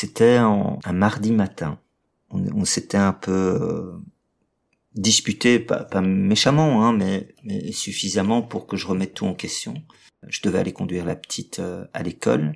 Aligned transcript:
C'était 0.00 0.36
un 0.36 0.78
mardi 0.92 1.32
matin. 1.32 1.80
On, 2.30 2.64
s'était 2.64 2.98
un 2.98 3.12
peu 3.12 3.32
euh, 3.32 3.98
disputé, 4.94 5.58
pas, 5.58 5.82
pas 5.82 6.00
méchamment, 6.00 6.84
hein, 6.84 6.92
mais, 6.92 7.34
mais, 7.42 7.72
suffisamment 7.72 8.42
pour 8.42 8.68
que 8.68 8.76
je 8.76 8.86
remette 8.86 9.14
tout 9.14 9.26
en 9.26 9.34
question. 9.34 9.74
Je 10.28 10.40
devais 10.42 10.60
aller 10.60 10.72
conduire 10.72 11.04
la 11.04 11.16
petite 11.16 11.58
euh, 11.58 11.84
à 11.94 12.04
l'école. 12.04 12.52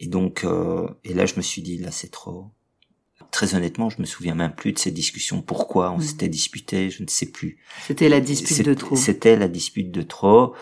Et 0.00 0.06
donc, 0.06 0.44
euh, 0.44 0.86
et 1.02 1.14
là, 1.14 1.24
je 1.24 1.36
me 1.36 1.40
suis 1.40 1.62
dit, 1.62 1.78
là, 1.78 1.90
c'est 1.90 2.10
trop. 2.10 2.50
Très 3.30 3.54
honnêtement, 3.54 3.88
je 3.88 4.02
me 4.02 4.04
souviens 4.04 4.34
même 4.34 4.54
plus 4.54 4.74
de 4.74 4.78
ces 4.78 4.90
discussions. 4.90 5.40
Pourquoi 5.40 5.92
on 5.92 5.96
mmh. 5.96 6.02
s'était 6.02 6.28
disputé, 6.28 6.90
je 6.90 7.02
ne 7.02 7.08
sais 7.08 7.32
plus. 7.32 7.58
C'était 7.86 8.10
la 8.10 8.20
dispute 8.20 8.66
de 8.66 8.74
trop. 8.74 8.96
C'était 8.96 9.36
la 9.36 9.48
dispute 9.48 9.90
de 9.90 10.02
trop. 10.02 10.54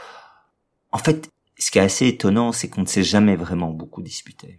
En 0.92 0.98
fait, 0.98 1.28
ce 1.58 1.72
qui 1.72 1.78
est 1.78 1.82
assez 1.82 2.06
étonnant, 2.06 2.52
c'est 2.52 2.68
qu'on 2.68 2.82
ne 2.82 2.86
s'est 2.86 3.02
jamais 3.02 3.34
vraiment 3.34 3.72
beaucoup 3.72 4.00
disputé. 4.00 4.58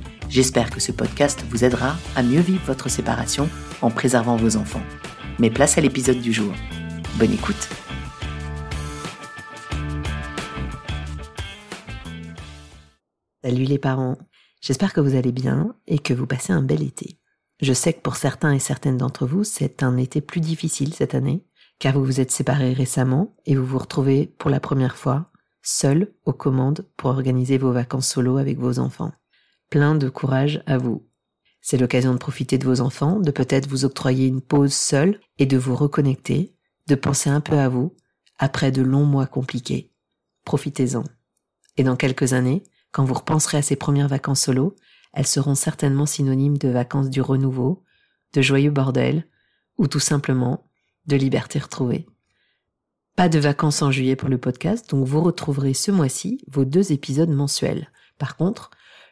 J'espère 0.31 0.69
que 0.69 0.79
ce 0.79 0.93
podcast 0.93 1.43
vous 1.49 1.65
aidera 1.65 1.97
à 2.15 2.23
mieux 2.23 2.39
vivre 2.39 2.63
votre 2.65 2.87
séparation 2.87 3.49
en 3.81 3.91
préservant 3.91 4.37
vos 4.37 4.55
enfants. 4.55 4.81
Mais 5.39 5.49
place 5.49 5.77
à 5.77 5.81
l'épisode 5.81 6.21
du 6.21 6.31
jour. 6.31 6.53
Bonne 7.19 7.33
écoute 7.33 7.67
Salut 13.43 13.65
les 13.65 13.77
parents, 13.77 14.17
j'espère 14.61 14.93
que 14.93 15.01
vous 15.01 15.15
allez 15.15 15.33
bien 15.33 15.75
et 15.85 15.99
que 15.99 16.13
vous 16.13 16.27
passez 16.27 16.53
un 16.53 16.61
bel 16.61 16.81
été. 16.81 17.19
Je 17.61 17.73
sais 17.73 17.91
que 17.91 17.99
pour 17.99 18.15
certains 18.15 18.53
et 18.53 18.59
certaines 18.59 18.97
d'entre 18.97 19.27
vous, 19.27 19.43
c'est 19.43 19.83
un 19.83 19.97
été 19.97 20.21
plus 20.21 20.39
difficile 20.39 20.93
cette 20.93 21.13
année, 21.13 21.43
car 21.77 21.95
vous 21.95 22.05
vous 22.05 22.21
êtes 22.21 22.31
séparés 22.31 22.71
récemment 22.71 23.35
et 23.45 23.55
vous 23.55 23.65
vous 23.65 23.79
retrouvez 23.79 24.27
pour 24.37 24.49
la 24.49 24.61
première 24.61 24.95
fois 24.95 25.29
seul 25.61 26.13
aux 26.23 26.31
commandes 26.31 26.87
pour 26.95 27.09
organiser 27.09 27.57
vos 27.57 27.73
vacances 27.73 28.07
solo 28.07 28.37
avec 28.37 28.57
vos 28.57 28.79
enfants. 28.79 29.11
Plein 29.71 29.95
de 29.95 30.09
courage 30.09 30.61
à 30.65 30.77
vous. 30.77 31.07
C'est 31.61 31.77
l'occasion 31.77 32.11
de 32.11 32.17
profiter 32.17 32.57
de 32.57 32.65
vos 32.65 32.81
enfants, 32.81 33.21
de 33.21 33.31
peut-être 33.31 33.69
vous 33.69 33.85
octroyer 33.85 34.27
une 34.27 34.41
pause 34.41 34.73
seule 34.73 35.21
et 35.39 35.45
de 35.45 35.57
vous 35.57 35.77
reconnecter, 35.77 36.53
de 36.87 36.95
penser 36.95 37.29
un 37.29 37.39
peu 37.39 37.57
à 37.57 37.69
vous 37.69 37.95
après 38.37 38.73
de 38.73 38.81
longs 38.81 39.05
mois 39.05 39.27
compliqués. 39.27 39.89
Profitez-en. 40.43 41.05
Et 41.77 41.85
dans 41.85 41.95
quelques 41.95 42.33
années, 42.33 42.63
quand 42.91 43.05
vous 43.05 43.13
repenserez 43.13 43.59
à 43.59 43.61
ces 43.61 43.77
premières 43.77 44.09
vacances 44.09 44.41
solo, 44.41 44.75
elles 45.13 45.25
seront 45.25 45.55
certainement 45.55 46.05
synonymes 46.05 46.57
de 46.57 46.67
vacances 46.67 47.09
du 47.09 47.21
renouveau, 47.21 47.81
de 48.33 48.41
joyeux 48.41 48.71
bordel, 48.71 49.25
ou 49.77 49.87
tout 49.87 50.01
simplement 50.01 50.67
de 51.05 51.15
liberté 51.15 51.59
retrouvée. 51.59 52.07
Pas 53.15 53.29
de 53.29 53.39
vacances 53.39 53.81
en 53.81 53.89
juillet 53.89 54.17
pour 54.17 54.27
le 54.27 54.37
podcast, 54.37 54.89
donc 54.89 55.07
vous 55.07 55.21
retrouverez 55.21 55.73
ce 55.73 55.91
mois-ci 55.91 56.43
vos 56.51 56.65
deux 56.65 56.91
épisodes 56.91 57.29
mensuels. 57.29 57.89
Par 58.17 58.35
contre, 58.35 58.69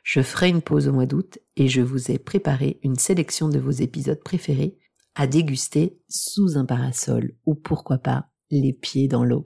je 0.09 0.21
ferai 0.21 0.49
une 0.49 0.63
pause 0.63 0.87
au 0.87 0.91
mois 0.91 1.05
d'août 1.05 1.37
et 1.55 1.67
je 1.67 1.81
vous 1.81 2.09
ai 2.09 2.17
préparé 2.17 2.79
une 2.81 2.95
sélection 2.95 3.47
de 3.47 3.59
vos 3.59 3.69
épisodes 3.69 4.23
préférés 4.23 4.75
à 5.13 5.27
déguster 5.27 5.99
sous 6.09 6.57
un 6.57 6.65
parasol 6.65 7.35
ou 7.45 7.53
pourquoi 7.53 7.99
pas 7.99 8.31
les 8.49 8.73
pieds 8.73 9.07
dans 9.07 9.23
l'eau. 9.23 9.45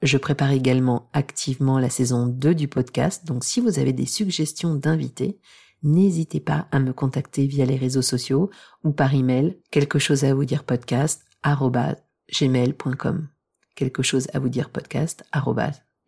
Je 0.00 0.18
prépare 0.18 0.52
également 0.52 1.10
activement 1.12 1.80
la 1.80 1.90
saison 1.90 2.28
2 2.28 2.54
du 2.54 2.68
podcast, 2.68 3.26
donc 3.26 3.42
si 3.42 3.58
vous 3.58 3.80
avez 3.80 3.92
des 3.92 4.06
suggestions 4.06 4.76
d'invités, 4.76 5.40
n'hésitez 5.82 6.38
pas 6.38 6.68
à 6.70 6.78
me 6.78 6.92
contacter 6.92 7.48
via 7.48 7.66
les 7.66 7.74
réseaux 7.74 8.02
sociaux 8.02 8.50
ou 8.84 8.92
par 8.92 9.12
email 9.12 9.58
quelque 9.72 9.98
chose 9.98 10.22
à 10.22 10.32
vous 10.32 10.44
dire 10.44 10.62
podcast 10.62 11.24
quelque 13.74 14.02
chose 14.04 14.28
à 14.32 14.38
vous 14.38 14.48
dire 14.48 14.70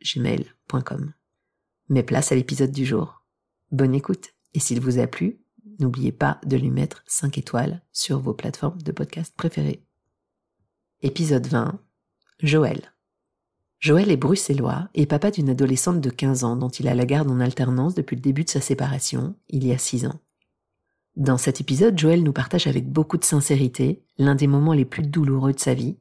gmail.com 0.01 1.13
Mais 1.89 2.05
place 2.05 2.31
à 2.31 2.37
l'épisode 2.37 2.71
du 2.71 2.85
jour. 2.85 3.24
Bonne 3.75 3.97
écoute 3.97 4.35
et 4.53 4.61
s'il 4.61 4.79
vous 4.81 5.01
a 5.01 5.09
plu, 5.09 5.41
n'oubliez 5.81 6.13
pas 6.13 6.41
de 6.47 6.57
lui 6.57 6.71
mettre 6.71 7.03
5 7.09 7.39
étoiles 7.39 7.83
sur 7.91 8.21
vos 8.21 8.33
plateformes 8.33 8.81
de 8.81 8.93
podcast 8.93 9.35
préférées. 9.37 9.85
Épisode 11.03 11.49
20. 11.49 11.81
Joël. 12.39 12.95
Joël 13.81 14.13
est 14.13 14.17
bruxellois 14.17 14.89
et 14.95 15.07
papa 15.07 15.33
d'une 15.33 15.51
adolescente 15.51 16.01
de 16.01 16.09
15 16.09 16.45
ans 16.45 16.55
dont 16.55 16.69
il 16.69 16.87
a 16.87 16.95
la 16.95 17.05
garde 17.05 17.29
en 17.29 17.41
alternance 17.41 17.97
depuis 17.97 18.15
le 18.15 18.23
début 18.23 18.45
de 18.45 18.51
sa 18.51 18.61
séparation, 18.61 19.35
il 19.49 19.67
y 19.67 19.73
a 19.73 19.79
6 19.79 20.07
ans. 20.07 20.21
Dans 21.17 21.37
cet 21.37 21.61
épisode, 21.61 21.99
Joël 21.99 22.23
nous 22.23 22.33
partage 22.33 22.69
avec 22.69 22.89
beaucoup 22.89 23.19
de 23.19 23.25
sincérité 23.25 24.05
l'un 24.19 24.37
des 24.37 24.47
moments 24.47 24.73
les 24.73 24.85
plus 24.85 25.03
douloureux 25.03 25.53
de 25.53 25.59
sa 25.59 25.75
vie, 25.75 25.97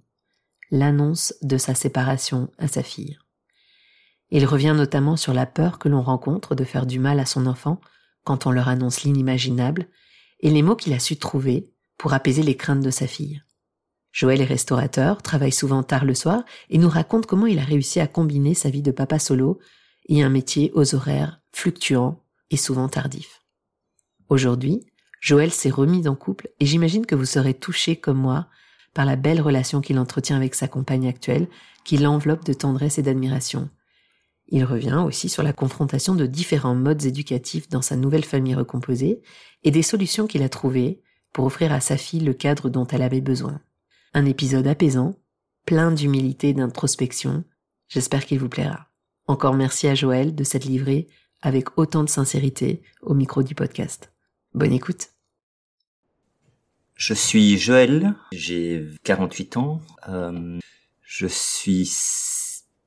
l'annonce 0.69 1.33
de 1.41 1.57
sa 1.57 1.73
séparation 1.73 2.51
à 2.59 2.67
sa 2.67 2.83
fille. 2.83 3.17
Il 4.35 4.47
revient 4.47 4.73
notamment 4.75 5.15
sur 5.15 5.31
la 5.31 5.45
peur 5.45 5.77
que 5.77 5.87
l'on 5.87 6.01
rencontre 6.01 6.55
de 6.55 6.63
faire 6.63 6.87
du 6.87 6.97
mal 6.97 7.19
à 7.19 7.25
son 7.25 7.45
enfant 7.45 7.79
quand 8.23 8.47
on 8.47 8.51
leur 8.51 8.67
annonce 8.67 9.03
l'inimaginable 9.03 9.87
et 10.39 10.49
les 10.49 10.63
mots 10.63 10.75
qu'il 10.75 10.93
a 10.93 10.99
su 10.99 11.17
trouver 11.17 11.69
pour 11.99 12.13
apaiser 12.13 12.41
les 12.41 12.57
craintes 12.57 12.81
de 12.81 12.89
sa 12.89 13.05
fille. 13.05 13.43
Joël 14.11 14.41
est 14.41 14.45
restaurateur, 14.45 15.21
travaille 15.21 15.51
souvent 15.51 15.83
tard 15.83 16.03
le 16.03 16.15
soir 16.15 16.43
et 16.71 16.79
nous 16.79 16.89
raconte 16.89 17.27
comment 17.27 17.45
il 17.45 17.59
a 17.59 17.63
réussi 17.63 17.99
à 17.99 18.07
combiner 18.07 18.55
sa 18.55 18.71
vie 18.71 18.81
de 18.81 18.89
papa 18.89 19.19
solo 19.19 19.59
et 20.09 20.23
un 20.23 20.29
métier 20.29 20.71
aux 20.73 20.95
horaires 20.95 21.39
fluctuants 21.51 22.19
et 22.49 22.57
souvent 22.57 22.89
tardifs. 22.89 23.43
Aujourd'hui, 24.29 24.83
Joël 25.21 25.51
s'est 25.51 25.69
remis 25.69 26.07
en 26.07 26.15
couple 26.15 26.49
et 26.59 26.65
j'imagine 26.65 27.05
que 27.05 27.15
vous 27.15 27.25
serez 27.25 27.53
touché 27.53 27.97
comme 27.97 28.17
moi 28.17 28.47
par 28.95 29.05
la 29.05 29.15
belle 29.15 29.41
relation 29.41 29.79
qu'il 29.79 29.99
entretient 29.99 30.37
avec 30.37 30.55
sa 30.55 30.67
compagne 30.67 31.07
actuelle 31.07 31.47
qui 31.83 31.97
l'enveloppe 31.99 32.45
de 32.45 32.53
tendresse 32.53 32.97
et 32.97 33.03
d'admiration. 33.03 33.69
Il 34.49 34.63
revient 34.65 35.01
aussi 35.05 35.29
sur 35.29 35.43
la 35.43 35.53
confrontation 35.53 36.15
de 36.15 36.25
différents 36.25 36.75
modes 36.75 37.05
éducatifs 37.05 37.69
dans 37.69 37.81
sa 37.81 37.95
nouvelle 37.95 38.25
famille 38.25 38.55
recomposée 38.55 39.21
et 39.63 39.71
des 39.71 39.81
solutions 39.81 40.27
qu'il 40.27 40.43
a 40.43 40.49
trouvées 40.49 41.01
pour 41.31 41.45
offrir 41.45 41.71
à 41.71 41.79
sa 41.79 41.97
fille 41.97 42.19
le 42.19 42.33
cadre 42.33 42.69
dont 42.69 42.85
elle 42.87 43.01
avait 43.01 43.21
besoin. 43.21 43.61
Un 44.13 44.25
épisode 44.25 44.67
apaisant, 44.67 45.17
plein 45.65 45.91
d'humilité 45.91 46.49
et 46.49 46.53
d'introspection. 46.53 47.43
J'espère 47.87 48.25
qu'il 48.25 48.39
vous 48.39 48.49
plaira. 48.49 48.89
Encore 49.27 49.53
merci 49.53 49.87
à 49.87 49.95
Joël 49.95 50.35
de 50.35 50.43
s'être 50.43 50.65
livré 50.65 51.07
avec 51.41 51.77
autant 51.77 52.03
de 52.03 52.09
sincérité 52.09 52.81
au 53.01 53.13
micro 53.13 53.43
du 53.43 53.55
podcast. 53.55 54.13
Bonne 54.53 54.73
écoute. 54.73 55.09
Je 56.95 57.13
suis 57.13 57.57
Joël, 57.57 58.15
j'ai 58.31 58.87
48 59.03 59.57
ans. 59.57 59.81
Euh, 60.07 60.59
je 61.01 61.27
suis 61.27 61.85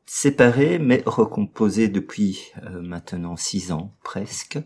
séparé 0.06 0.78
mais 0.78 1.02
recomposé 1.04 1.88
depuis 1.88 2.52
euh, 2.64 2.80
maintenant 2.80 3.36
6 3.36 3.72
ans 3.72 3.92
presque. 4.02 4.58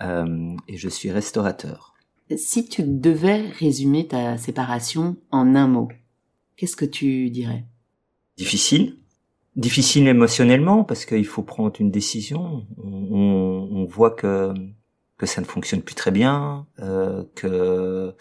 Euh, 0.00 0.54
et 0.68 0.76
je 0.76 0.88
suis 0.88 1.10
restaurateur. 1.10 1.94
Si 2.36 2.68
tu 2.68 2.82
devais 2.84 3.48
résumer 3.58 4.06
ta 4.06 4.36
séparation 4.36 5.16
en 5.30 5.54
un 5.54 5.66
mot, 5.66 5.88
qu'est-ce 6.56 6.76
que 6.76 6.84
tu 6.84 7.30
dirais? 7.30 7.64
Difficile. 8.36 8.98
Difficile 9.56 10.06
émotionnellement 10.06 10.84
parce 10.84 11.04
qu'il 11.04 11.26
faut 11.26 11.42
prendre 11.42 11.72
une 11.80 11.90
décision. 11.90 12.64
On, 12.76 13.68
on, 13.72 13.84
voit 13.86 14.12
que 14.12 14.54
que 15.16 15.26
ça 15.26 15.40
ne 15.40 15.46
fonctionne 15.46 15.82
plus 15.82 15.96
très 15.96 16.12
bien, 16.12 16.66
euh, 16.78 17.24
que 17.34 18.14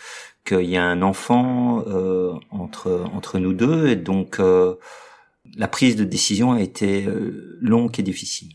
qu'il 0.44 0.68
y 0.68 0.77
a 0.77 0.83
un 0.83 1.04
enfant 1.04 1.83
euh, 1.86 2.33
entre 2.50 3.06
entre 3.13 3.38
nous 3.38 3.54
deux 3.54 3.88
et 3.88 3.95
donc 3.95 4.39
euh, 4.39 4.75
la 5.56 5.68
prise 5.68 5.96
de 5.96 6.04
décision 6.04 6.52
a 6.52 6.62
été 6.62 7.06
euh, 7.06 7.58
longue 7.62 8.00
et 8.00 8.04
difficile. 8.04 8.54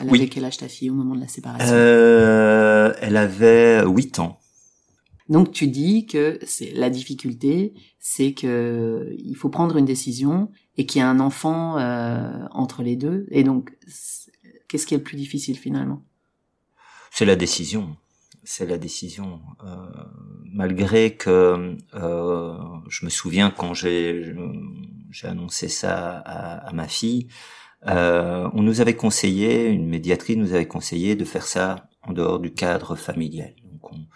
Elle 0.00 0.08
avait 0.08 0.28
quel 0.28 0.44
âge 0.44 0.56
ta 0.56 0.68
fille 0.68 0.90
au 0.90 0.94
moment 0.94 1.14
de 1.14 1.20
la 1.20 1.28
séparation? 1.28 1.74
Euh, 1.74 2.94
Elle 3.00 3.16
avait 3.16 3.84
8 3.84 4.20
ans. 4.20 4.38
Donc 5.28 5.52
tu 5.52 5.68
dis 5.68 6.06
que 6.06 6.38
c'est 6.44 6.72
la 6.72 6.90
difficulté, 6.90 7.74
c'est 7.98 8.32
que 8.32 9.14
il 9.18 9.34
faut 9.34 9.48
prendre 9.48 9.76
une 9.76 9.84
décision 9.84 10.50
et 10.76 10.86
qu'il 10.86 11.00
y 11.00 11.02
a 11.02 11.08
un 11.08 11.20
enfant 11.20 11.78
euh, 11.78 12.46
entre 12.50 12.82
les 12.82 12.96
deux. 12.96 13.26
Et 13.30 13.44
donc, 13.44 13.76
qu'est-ce 14.68 14.86
qui 14.86 14.94
est 14.94 14.98
le 14.98 15.02
plus 15.02 15.16
difficile 15.16 15.56
finalement? 15.56 16.02
C'est 17.10 17.24
la 17.24 17.36
décision. 17.36 17.96
C'est 18.44 18.66
la 18.66 18.78
décision. 18.78 19.40
Euh, 19.64 19.86
malgré 20.44 21.16
que 21.16 21.76
euh, 21.94 22.58
je 22.88 23.04
me 23.04 23.10
souviens 23.10 23.50
quand 23.50 23.74
j'ai 23.74 24.34
j'ai 25.10 25.28
annoncé 25.28 25.68
ça 25.68 26.18
à, 26.18 26.68
à 26.68 26.72
ma 26.72 26.88
fille, 26.88 27.28
euh, 27.86 28.48
on 28.54 28.62
nous 28.62 28.80
avait 28.80 28.96
conseillé, 28.96 29.68
une 29.68 29.88
médiatrice 29.88 30.36
nous 30.36 30.54
avait 30.54 30.66
conseillé 30.66 31.14
de 31.14 31.24
faire 31.24 31.46
ça 31.46 31.88
en 32.02 32.12
dehors 32.12 32.40
du 32.40 32.52
cadre 32.52 32.96
familial. 32.96 33.54
Donc 33.64 33.92
on, 33.92 34.06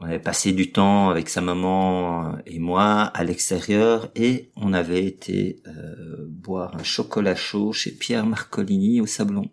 on 0.00 0.06
avait 0.06 0.20
passé 0.20 0.52
du 0.52 0.70
temps 0.70 1.10
avec 1.10 1.28
sa 1.28 1.40
maman 1.40 2.38
et 2.46 2.60
moi 2.60 3.02
à 3.02 3.24
l'extérieur 3.24 4.10
et 4.14 4.52
on 4.54 4.72
avait 4.72 5.04
été 5.04 5.60
euh, 5.66 6.26
boire 6.28 6.76
un 6.76 6.84
chocolat 6.84 7.34
chaud 7.34 7.72
chez 7.72 7.90
Pierre 7.90 8.24
Marcolini 8.26 9.00
au 9.00 9.06
Sablon. 9.06 9.50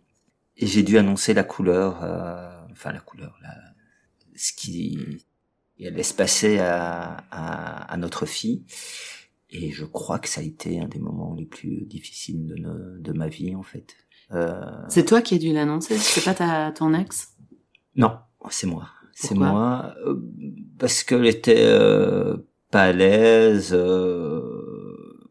Et 0.57 0.67
j'ai 0.67 0.83
dû 0.83 0.97
annoncer 0.97 1.33
la 1.33 1.43
couleur, 1.43 2.03
euh, 2.03 2.49
enfin 2.71 2.91
la 2.91 2.99
couleur, 2.99 3.35
la, 3.41 3.49
ce 4.35 4.53
qui 4.53 4.99
allait 5.83 6.03
se 6.03 6.13
passer 6.13 6.59
à, 6.59 7.17
à, 7.31 7.91
à, 7.91 7.97
notre 7.97 8.25
fille. 8.25 8.63
Et 9.49 9.71
je 9.71 9.85
crois 9.85 10.19
que 10.19 10.27
ça 10.27 10.41
a 10.41 10.43
été 10.43 10.79
un 10.79 10.87
des 10.87 10.99
moments 10.99 11.33
les 11.33 11.45
plus 11.45 11.85
difficiles 11.85 12.47
de, 12.47 12.97
de 12.99 13.11
ma 13.13 13.27
vie 13.27 13.55
en 13.55 13.63
fait. 13.63 13.95
Euh... 14.31 14.61
C'est 14.89 15.05
toi 15.05 15.21
qui 15.21 15.35
as 15.35 15.37
dû 15.37 15.53
l'annoncer, 15.53 15.97
c'est 15.97 16.23
pas 16.23 16.33
ta, 16.33 16.71
ton 16.71 16.93
ex? 16.93 17.35
Non, 17.95 18.17
c'est 18.49 18.67
moi 18.67 18.89
c'est 19.15 19.33
moi, 19.33 19.95
euh, 20.05 20.19
parce 20.77 21.03
qu'elle 21.03 21.25
était 21.25 21.65
euh, 21.65 22.35
pas 22.69 22.83
à 22.83 22.91
l'aise 22.91 23.71
euh, 23.73 24.41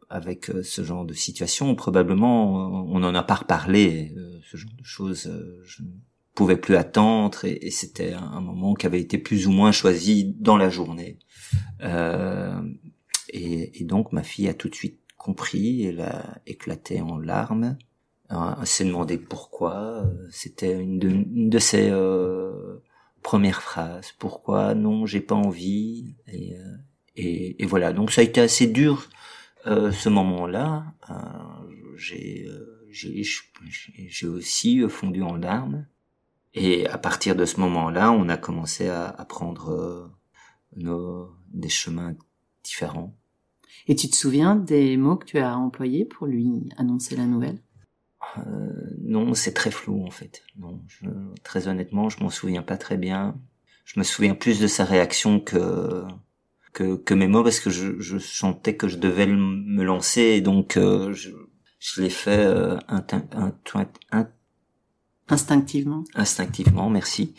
avec 0.08 0.50
ce 0.62 0.82
genre 0.82 1.04
de 1.04 1.12
situation. 1.12 1.74
Probablement, 1.74 2.84
on 2.90 2.98
n'en 2.98 3.14
a 3.14 3.22
pas 3.22 3.34
reparlé, 3.34 4.14
ce 4.50 4.56
genre 4.56 4.72
de 4.76 4.84
choses. 4.84 5.30
je 5.64 5.82
ne 6.34 6.36
pouvais 6.36 6.56
plus 6.56 6.76
attendre 6.76 7.44
et, 7.44 7.70
c'était 7.70 8.12
un, 8.12 8.40
moment 8.40 8.74
qui 8.74 8.86
avait 8.86 9.00
été 9.00 9.18
plus 9.18 9.46
ou 9.46 9.52
moins 9.52 9.72
choisi 9.72 10.34
dans 10.38 10.56
la 10.56 10.68
journée. 10.68 11.18
Et, 13.30 13.80
et, 13.80 13.84
donc, 13.84 14.12
ma 14.12 14.22
fille 14.22 14.48
a 14.48 14.54
tout 14.54 14.68
de 14.68 14.74
suite 14.74 15.00
compris, 15.16 15.84
elle 15.86 16.00
a 16.00 16.38
éclaté 16.46 17.00
en 17.00 17.18
larmes. 17.18 17.76
Elle 18.30 18.66
s'est 18.66 18.84
demandé 18.84 19.18
pourquoi. 19.18 20.04
C'était 20.30 20.72
une 20.80 20.98
de, 20.98 21.58
ses 21.58 21.90
première 23.24 23.62
phrase. 23.62 24.12
Pourquoi? 24.20 24.76
Non, 24.76 25.06
j'ai 25.06 25.20
pas 25.20 25.34
envie. 25.34 26.14
Et, 26.28 26.56
euh, 26.56 26.76
et, 27.16 27.60
et, 27.60 27.66
voilà. 27.66 27.92
Donc 27.92 28.12
ça 28.12 28.20
a 28.20 28.24
été 28.24 28.40
assez 28.40 28.68
dur 28.68 29.08
euh, 29.66 29.90
ce 29.90 30.08
moment-là. 30.10 30.84
Euh, 31.10 31.16
j'ai 31.96 32.46
j'ai 32.92 34.28
aussi 34.28 34.88
fondu 34.88 35.22
en 35.22 35.34
larmes. 35.34 35.86
Et 36.54 36.86
à 36.88 36.98
partir 36.98 37.36
de 37.36 37.44
ce 37.44 37.60
moment-là, 37.60 38.12
on 38.12 38.28
a 38.28 38.36
commencé 38.36 38.88
à, 38.88 39.06
à 39.06 39.24
prendre 39.24 40.10
nos, 40.76 41.30
des 41.52 41.68
chemins 41.68 42.14
différents. 42.62 43.14
Et 43.86 43.96
tu 43.96 44.08
te 44.08 44.16
souviens 44.16 44.56
des 44.56 44.96
mots 44.96 45.16
que 45.16 45.26
tu 45.26 45.38
as 45.38 45.56
employés 45.56 46.04
pour 46.04 46.26
lui 46.26 46.68
annoncer 46.76 47.16
la 47.16 47.26
nouvelle? 47.26 47.58
Euh, 48.38 48.42
non, 49.02 49.34
c'est 49.34 49.52
très 49.52 49.70
flou 49.70 50.04
en 50.06 50.10
fait. 50.10 50.42
Non, 50.56 50.80
très 51.42 51.68
honnêtement, 51.68 52.08
je 52.08 52.22
m'en 52.22 52.30
souviens 52.30 52.62
pas 52.62 52.76
très 52.76 52.96
bien. 52.96 53.36
Je 53.84 53.98
me 53.98 54.04
souviens 54.04 54.34
plus 54.34 54.60
de 54.60 54.66
sa 54.66 54.84
réaction 54.84 55.40
que 55.40 56.04
que, 56.72 56.96
que 56.96 57.14
mes 57.14 57.28
mots 57.28 57.44
parce 57.44 57.60
que 57.60 57.70
je, 57.70 58.00
je 58.00 58.18
sentais 58.18 58.76
que 58.76 58.88
je 58.88 58.96
devais 58.96 59.26
me 59.26 59.84
lancer 59.84 60.22
et 60.22 60.40
donc 60.40 60.76
euh, 60.76 61.12
je, 61.12 61.30
je 61.78 62.02
l'ai 62.02 62.10
fait 62.10 62.44
euh, 62.44 62.76
instinctivement. 65.28 66.04
Instinctivement, 66.14 66.90
merci. 66.90 67.34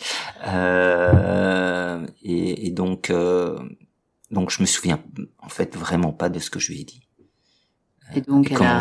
Euh, 0.47 2.05
et, 2.23 2.67
et, 2.67 2.71
donc 2.71 3.11
donc 4.31 4.49
je 4.49 4.61
me 4.61 4.65
souviens 4.65 5.03
en 5.39 5.49
fait 5.49 5.75
vraiment 5.75 6.11
pas 6.11 6.29
de 6.29 6.39
ce 6.39 6.49
que 6.49 6.59
je 6.59 6.71
lui 6.71 6.81
ai 6.81 6.83
dit. 6.83 7.01
Et 8.15 8.21
donc 8.21 8.51
elle 8.51 8.61
a... 8.61 8.79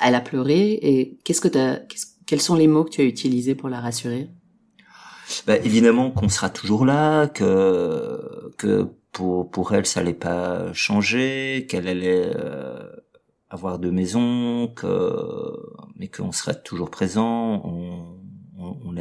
elle 0.00 0.14
a 0.14 0.20
pleuré 0.20 0.72
et 0.82 1.18
qu'est-ce 1.24 1.40
que 1.40 1.48
t'as, 1.48 1.80
quels 2.26 2.40
sont 2.40 2.54
les 2.54 2.68
mots 2.68 2.84
que 2.84 2.90
tu 2.90 3.00
as 3.00 3.04
utilisés 3.04 3.54
pour 3.54 3.68
la 3.68 3.80
rassurer? 3.80 4.28
Bah, 5.46 5.56
évidemment 5.56 6.10
qu'on 6.10 6.28
sera 6.28 6.50
toujours 6.50 6.84
là, 6.84 7.28
que 7.28 8.50
que 8.58 8.88
pour 9.12 9.50
pour 9.50 9.72
elle 9.72 9.86
ça 9.86 10.00
allait 10.00 10.12
pas 10.12 10.72
changer, 10.72 11.66
qu'elle 11.68 11.86
allait 11.86 12.30
euh, 12.34 12.82
avoir 13.48 13.78
deux 13.78 13.92
maisons, 13.92 14.68
que 14.68 15.12
mais 15.96 16.08
qu'on 16.08 16.32
sera 16.32 16.54
toujours 16.54 16.90
présent, 16.90 17.62
on, 17.64 17.99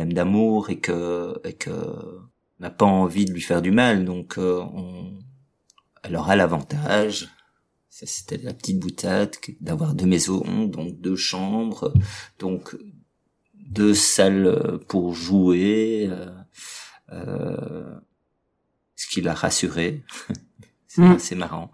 d'amour 0.05 0.69
et 0.69 0.79
que 0.79 1.39
et 1.43 1.53
que 1.53 1.71
n'a 2.59 2.69
pas 2.69 2.85
envie 2.85 3.25
de 3.25 3.31
lui 3.31 3.41
faire 3.41 3.61
du 3.61 3.71
mal, 3.71 4.05
donc 4.05 4.37
euh, 4.37 4.59
on, 4.59 5.13
elle 6.03 6.15
aura 6.15 6.35
l'avantage 6.35 7.29
ça, 7.99 8.05
c'était 8.05 8.37
la 8.37 8.53
petite 8.53 8.79
boutade 8.79 9.35
d'avoir 9.59 9.93
deux 9.93 10.05
maisons, 10.05 10.65
donc 10.65 11.01
deux 11.01 11.17
chambres, 11.17 11.93
donc 12.37 12.77
deux 13.55 13.93
salles 13.93 14.79
pour 14.87 15.13
jouer, 15.13 16.07
euh, 16.09 16.31
euh, 17.11 17.99
ce 18.95 19.07
qui 19.07 19.19
l'a 19.19 19.33
rassuré. 19.33 20.05
c'est 20.87 21.01
mm. 21.01 21.11
assez 21.11 21.35
marrant. 21.35 21.71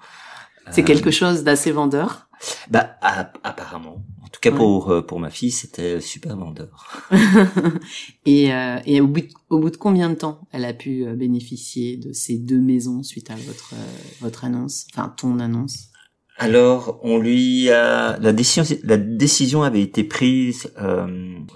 C'est 0.71 0.81
euh, 0.81 0.85
quelque 0.85 1.11
chose 1.11 1.43
d'assez 1.43 1.71
vendeur. 1.71 2.24
Bah 2.69 2.97
apparemment. 3.43 4.03
En 4.23 4.27
tout 4.27 4.39
cas 4.41 4.51
pour 4.51 4.91
euh, 4.91 5.01
pour 5.01 5.19
ma 5.19 5.29
fille, 5.29 5.51
c'était 5.51 6.01
super 6.01 6.35
vendeur. 6.35 7.07
et 8.25 8.53
euh, 8.53 8.79
et 8.85 9.01
au 9.01 9.07
bout 9.07 9.21
de, 9.21 9.27
au 9.49 9.59
bout 9.59 9.69
de 9.69 9.77
combien 9.77 10.09
de 10.09 10.15
temps 10.15 10.47
elle 10.51 10.65
a 10.65 10.73
pu 10.73 11.05
bénéficier 11.15 11.97
de 11.97 12.13
ces 12.13 12.37
deux 12.37 12.59
maisons 12.59 13.03
suite 13.03 13.31
à 13.31 13.35
votre 13.35 13.73
votre 14.21 14.45
annonce, 14.45 14.87
enfin 14.93 15.13
ton 15.17 15.39
annonce? 15.39 15.89
Alors, 16.37 16.99
on 17.01 17.17
lui 17.17 17.69
a 17.69 18.17
la 18.19 18.33
décision, 18.33 18.77
la 18.83 18.97
décision 18.97 19.63
avait 19.63 19.81
été 19.81 20.03
prise 20.03 20.69
euh, 20.81 21.07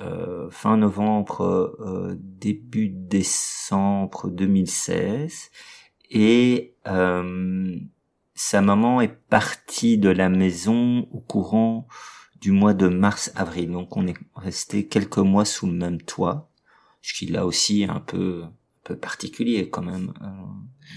euh, 0.01 0.49
fin 0.51 0.77
novembre, 0.77 1.75
euh, 1.81 2.15
début 2.17 2.87
décembre 2.87 4.29
2016, 4.29 5.49
et 6.11 6.75
sa 8.41 8.61
maman 8.61 9.01
est 9.01 9.13
partie 9.29 9.97
de 9.97 10.07
la 10.07 10.29
maison 10.29 11.05
au 11.11 11.19
courant 11.19 11.89
du 12.39 12.53
mois 12.53 12.73
de 12.73 12.87
mars-avril. 12.87 13.69
Donc, 13.69 13.97
on 13.97 14.07
est 14.07 14.15
resté 14.33 14.87
quelques 14.87 15.17
mois 15.17 15.43
sous 15.43 15.67
le 15.67 15.73
même 15.73 16.01
toit, 16.01 16.49
ce 17.01 17.13
qui 17.13 17.25
là 17.25 17.45
aussi 17.45 17.83
un 17.83 17.99
peu 17.99 18.43
peu 18.85 18.95
particulier 18.95 19.69
quand 19.69 19.81
même. 19.81 20.13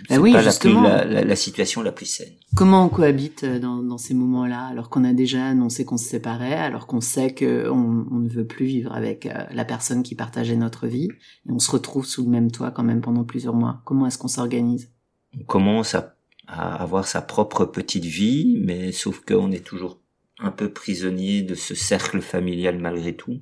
Bah 0.09 0.19
oui, 0.21 0.33
pas 0.33 0.41
justement. 0.41 0.83
La, 0.83 1.05
la, 1.05 1.25
la, 1.25 1.37
situation 1.37 1.83
la 1.83 1.91
plus 1.91 2.07
saine. 2.07 2.33
Comment 2.55 2.87
on 2.87 2.89
cohabite 2.89 3.43
euh, 3.43 3.59
dans, 3.59 3.83
dans 3.83 3.99
ces 3.99 4.15
moments-là, 4.15 4.67
alors 4.67 4.89
qu'on 4.89 5.03
a 5.03 5.13
déjà 5.13 5.45
annoncé 5.45 5.85
qu'on 5.85 5.97
se 5.99 6.09
séparait, 6.09 6.55
alors 6.55 6.87
qu'on 6.87 7.01
sait 7.01 7.35
qu'on 7.35 8.07
on 8.11 8.21
ne 8.21 8.29
veut 8.29 8.47
plus 8.47 8.67
vivre 8.67 8.93
avec 8.95 9.27
euh, 9.27 9.33
la 9.51 9.65
personne 9.65 10.05
qui 10.05 10.15
partageait 10.15 10.57
notre 10.57 10.87
vie, 10.87 11.09
et 11.47 11.51
on 11.51 11.59
se 11.59 11.73
retrouve 11.73 12.07
sous 12.07 12.23
le 12.23 12.31
même 12.31 12.53
toit 12.53 12.71
quand 12.71 12.85
même 12.85 13.01
pendant 13.01 13.25
plusieurs 13.25 13.55
mois. 13.55 13.83
Comment 13.85 14.07
est-ce 14.07 14.17
qu'on 14.17 14.29
s'organise? 14.29 14.91
On 15.39 15.45
commence 15.45 15.97
à, 15.97 16.15
à, 16.53 16.75
avoir 16.83 17.07
sa 17.07 17.23
propre 17.23 17.65
petite 17.65 18.05
vie, 18.05 18.59
mais 18.65 18.93
sauf 18.93 19.21
qu'on 19.25 19.51
est 19.51 19.65
toujours 19.65 20.01
un 20.39 20.51
peu 20.51 20.73
prisonnier 20.73 21.43
de 21.43 21.55
ce 21.55 21.75
cercle 21.75 22.21
familial 22.21 22.79
malgré 22.79 23.17
tout. 23.17 23.41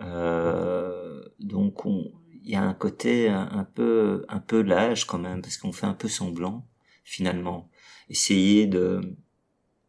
Euh, 0.00 1.22
donc 1.40 1.86
on, 1.86 2.12
il 2.46 2.50
y 2.50 2.54
a 2.54 2.62
un 2.62 2.74
côté 2.74 3.28
un, 3.28 3.66
peu 3.74 4.24
un 4.28 4.38
peu 4.38 4.62
lâche 4.62 5.04
quand 5.04 5.18
même 5.18 5.42
parce 5.42 5.56
qu'on 5.56 5.72
fait 5.72 5.86
un 5.86 5.94
peu 5.94 6.08
semblant 6.08 6.66
finalement 7.04 7.70
essayer 8.08 8.66
de 8.66 9.00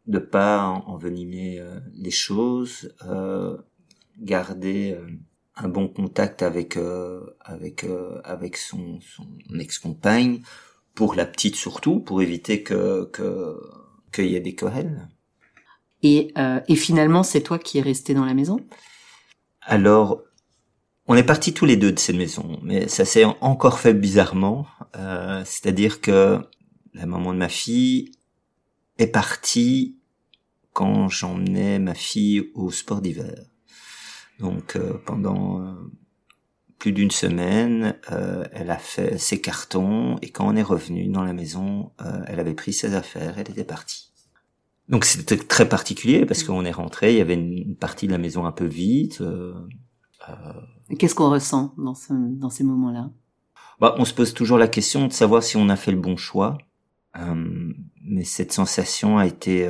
de 0.06 0.18
pas 0.18 0.64
envenimer 0.86 1.60
euh, 1.60 1.78
les 1.94 2.10
choses 2.10 2.94
euh, 3.06 3.58
garder 4.18 4.92
euh, 4.92 5.06
un 5.54 5.68
bon 5.68 5.86
contact 5.86 6.42
avec 6.42 6.76
euh, 6.76 7.20
avec 7.40 7.84
avec 8.24 8.56
son, 8.56 9.00
son 9.00 9.28
ex-compagne 9.58 10.42
pour 10.98 11.14
la 11.14 11.26
petite 11.26 11.54
surtout 11.54 12.00
pour 12.00 12.22
éviter 12.26 12.56
que 12.68 13.08
que 13.16 13.28
qu'il 14.12 14.26
y 14.26 14.34
ait 14.34 14.46
des 14.48 14.56
querelles 14.60 15.08
et 16.02 16.34
et 16.70 16.76
finalement 16.86 17.22
c'est 17.22 17.44
toi 17.48 17.58
qui 17.64 17.78
es 17.78 17.84
resté 17.92 18.14
dans 18.14 18.24
la 18.24 18.34
maison? 18.34 18.58
Alors 19.62 20.08
on 21.10 21.16
est 21.16 21.24
partis 21.24 21.54
tous 21.54 21.64
les 21.64 21.78
deux 21.78 21.92
de 21.92 21.98
cette 21.98 22.16
maison, 22.16 22.60
mais 22.62 22.86
ça 22.86 23.06
s'est 23.06 23.24
encore 23.24 23.78
fait 23.78 23.94
bizarrement. 23.94 24.66
Euh, 24.96 25.42
C'est-à-dire 25.46 26.02
que 26.02 26.38
la 26.92 27.06
maman 27.06 27.32
de 27.32 27.38
ma 27.38 27.48
fille 27.48 28.12
est 28.98 29.12
partie 29.22 29.96
quand 30.74 31.08
j'emmenais 31.08 31.78
ma 31.78 31.94
fille 31.94 32.50
au 32.54 32.70
sport 32.70 33.00
d'hiver. 33.00 33.36
Donc 34.38 34.76
euh, 34.76 34.98
pendant 35.06 35.62
euh, 35.62 35.72
plus 36.78 36.92
d'une 36.92 37.10
semaine, 37.10 37.96
euh, 38.12 38.44
elle 38.52 38.70
a 38.70 38.78
fait 38.78 39.18
ses 39.18 39.40
cartons 39.40 40.16
et 40.22 40.30
quand 40.30 40.46
on 40.46 40.56
est 40.56 40.62
revenu 40.62 41.08
dans 41.08 41.24
la 41.24 41.32
maison, 41.32 41.92
euh, 42.00 42.22
elle 42.26 42.40
avait 42.40 42.54
pris 42.54 42.72
ses 42.72 42.94
affaires, 42.94 43.34
elle 43.36 43.50
était 43.50 43.64
partie. 43.64 44.12
Donc 44.88 45.04
c'était 45.04 45.36
très 45.36 45.68
particulier 45.68 46.24
parce 46.24 46.44
qu'on 46.44 46.64
est 46.64 46.72
rentré, 46.72 47.12
il 47.12 47.18
y 47.18 47.20
avait 47.20 47.34
une 47.34 47.76
partie 47.76 48.06
de 48.06 48.12
la 48.12 48.18
maison 48.18 48.46
un 48.46 48.52
peu 48.52 48.64
vide. 48.64 49.14
Euh, 49.20 49.54
Qu'est-ce 50.98 51.14
qu'on 51.14 51.30
ressent 51.30 51.74
dans, 51.76 51.94
ce, 51.94 52.12
dans 52.12 52.50
ces 52.50 52.64
moments-là? 52.64 53.10
Bah, 53.80 53.94
On 53.98 54.04
se 54.04 54.14
pose 54.14 54.32
toujours 54.32 54.58
la 54.58 54.68
question 54.68 55.06
de 55.06 55.12
savoir 55.12 55.42
si 55.42 55.56
on 55.56 55.68
a 55.68 55.76
fait 55.76 55.92
le 55.92 56.00
bon 56.00 56.16
choix. 56.16 56.58
mais 57.16 58.24
cette 58.24 58.52
sensation 58.52 59.18
a 59.18 59.26
été 59.26 59.68